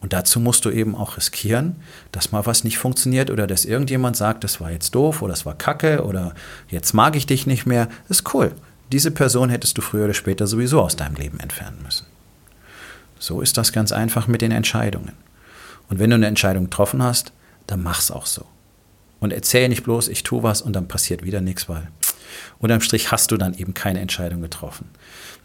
Und 0.01 0.15
dazu 0.15 0.41
musst 0.41 0.65
du 0.65 0.71
eben 0.71 0.95
auch 0.95 1.17
riskieren, 1.17 1.77
dass 2.11 2.33
mal 2.33 2.47
was 2.47 2.65
nicht 2.65 2.79
funktioniert 2.79 3.31
oder 3.31 3.47
dass 3.47 3.67
irgendjemand 3.67 4.17
sagt, 4.17 4.45
das 4.45 4.61
war 4.61 4.71
jetzt 4.71 4.95
doof 4.95 5.21
oder 5.21 5.33
das 5.33 5.45
war 5.45 5.55
kacke 5.55 6.05
oder 6.05 6.35
jetzt 6.69 6.95
mag 6.95 7.17
ich 7.17 7.27
dich 7.27 7.47
nicht 7.47 7.67
mehr. 7.67 7.89
Das 8.09 8.21
ist 8.21 8.35
cool. 8.35 8.53
Diese 8.93 9.11
Person 9.11 9.51
hättest 9.51 9.77
du 9.77 9.83
früher 9.83 10.05
oder 10.05 10.15
später 10.15 10.47
sowieso 10.47 10.81
aus 10.81 10.97
deinem 10.97 11.17
Leben 11.17 11.39
entfernen 11.39 11.79
müssen. 11.85 12.07
So 13.19 13.43
ist 13.43 13.59
das 13.59 13.73
ganz 13.73 13.93
einfach 13.93 14.27
mit 14.27 14.41
den 14.41 14.53
Entscheidungen. 14.53 15.13
Und 15.91 15.99
wenn 15.99 16.11
du 16.11 16.17
eine 16.17 16.27
Entscheidung 16.27 16.65
getroffen 16.65 17.03
hast, 17.03 17.33
dann 17.67 17.83
mach's 17.83 18.11
auch 18.11 18.27
so. 18.27 18.47
Und 19.21 19.33
erzähl 19.33 19.69
nicht 19.69 19.85
bloß, 19.85 20.09
ich 20.09 20.23
tue 20.23 20.43
was 20.43 20.63
und 20.63 20.73
dann 20.73 20.89
passiert 20.89 21.25
wieder 21.25 21.43
nichts, 21.43 21.69
weil 21.69 21.89
unterm 22.59 22.81
Strich 22.81 23.13
hast 23.13 23.31
du 23.31 23.37
dann 23.37 23.55
eben 23.55 23.75
keine 23.75 24.01
Entscheidung 24.01 24.41
getroffen. 24.41 24.89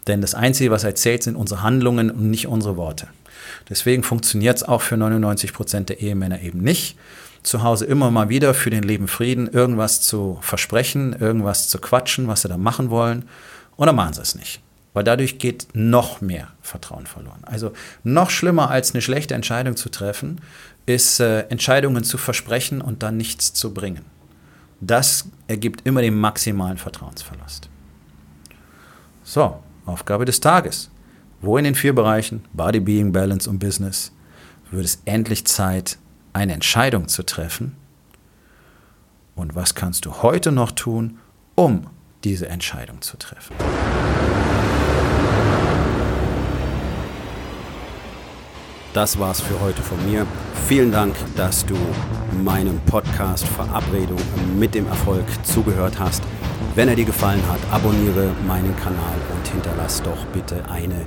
Denn 0.06 0.22
das 0.22 0.34
Einzige, 0.34 0.70
was 0.70 0.84
erzählt, 0.84 1.22
sind 1.22 1.36
unsere 1.36 1.62
Handlungen 1.62 2.10
und 2.10 2.30
nicht 2.30 2.46
unsere 2.46 2.76
Worte. 2.76 3.08
Deswegen 3.68 4.02
funktioniert 4.02 4.56
es 4.56 4.62
auch 4.62 4.82
für 4.82 4.96
99 4.96 5.52
Prozent 5.52 5.88
der 5.88 6.00
Ehemänner 6.00 6.40
eben 6.40 6.60
nicht. 6.60 6.96
Zu 7.42 7.62
Hause 7.62 7.84
immer 7.84 8.10
mal 8.10 8.28
wieder 8.28 8.54
für 8.54 8.70
den 8.70 8.82
Leben 8.82 9.08
Frieden 9.08 9.48
irgendwas 9.48 10.00
zu 10.00 10.38
versprechen, 10.40 11.14
irgendwas 11.18 11.68
zu 11.68 11.78
quatschen, 11.78 12.28
was 12.28 12.42
sie 12.42 12.48
da 12.48 12.56
machen 12.56 12.90
wollen. 12.90 13.24
Und 13.76 13.86
dann 13.86 13.96
machen 13.96 14.14
sie 14.14 14.22
es 14.22 14.34
nicht. 14.34 14.60
Weil 14.94 15.04
dadurch 15.04 15.38
geht 15.38 15.68
noch 15.74 16.20
mehr 16.20 16.48
Vertrauen 16.62 17.06
verloren. 17.06 17.42
Also 17.42 17.72
noch 18.02 18.30
schlimmer 18.30 18.70
als 18.70 18.94
eine 18.94 19.02
schlechte 19.02 19.34
Entscheidung 19.34 19.76
zu 19.76 19.90
treffen, 19.90 20.40
ist 20.86 21.20
äh, 21.20 21.42
Entscheidungen 21.48 22.02
zu 22.02 22.16
versprechen 22.16 22.80
und 22.80 23.02
dann 23.02 23.16
nichts 23.16 23.52
zu 23.52 23.74
bringen. 23.74 24.04
Das 24.80 25.26
ergibt 25.48 25.86
immer 25.86 26.02
den 26.02 26.18
maximalen 26.18 26.78
Vertrauensverlust. 26.78 27.68
So, 29.24 29.58
Aufgabe 29.84 30.24
des 30.24 30.40
Tages. 30.40 30.90
Wo 31.46 31.56
in 31.58 31.62
den 31.62 31.76
vier 31.76 31.94
Bereichen 31.94 32.44
Body, 32.54 32.80
Being, 32.80 33.12
Balance 33.12 33.48
und 33.48 33.60
Business 33.60 34.10
wird 34.72 34.84
es 34.84 35.00
endlich 35.04 35.46
Zeit, 35.46 35.96
eine 36.32 36.54
Entscheidung 36.54 37.06
zu 37.06 37.22
treffen? 37.22 37.76
Und 39.36 39.54
was 39.54 39.76
kannst 39.76 40.06
du 40.06 40.22
heute 40.22 40.50
noch 40.50 40.72
tun, 40.72 41.18
um 41.54 41.86
diese 42.24 42.48
Entscheidung 42.48 43.00
zu 43.00 43.16
treffen? 43.16 43.54
Das 48.92 49.16
war's 49.20 49.40
für 49.40 49.60
heute 49.60 49.82
von 49.82 50.04
mir. 50.04 50.26
Vielen 50.66 50.90
Dank, 50.90 51.14
dass 51.36 51.64
du 51.64 51.76
meinem 52.42 52.80
Podcast 52.86 53.46
Verabredung 53.46 54.18
mit 54.58 54.74
dem 54.74 54.88
Erfolg 54.88 55.24
zugehört 55.44 56.00
hast. 56.00 56.24
Wenn 56.74 56.88
er 56.88 56.96
dir 56.96 57.04
gefallen 57.04 57.42
hat, 57.48 57.60
abonniere 57.70 58.32
meinen 58.48 58.74
Kanal 58.76 59.14
und 59.34 59.46
hinterlass 59.46 60.02
doch 60.02 60.24
bitte 60.32 60.68
eine 60.68 61.06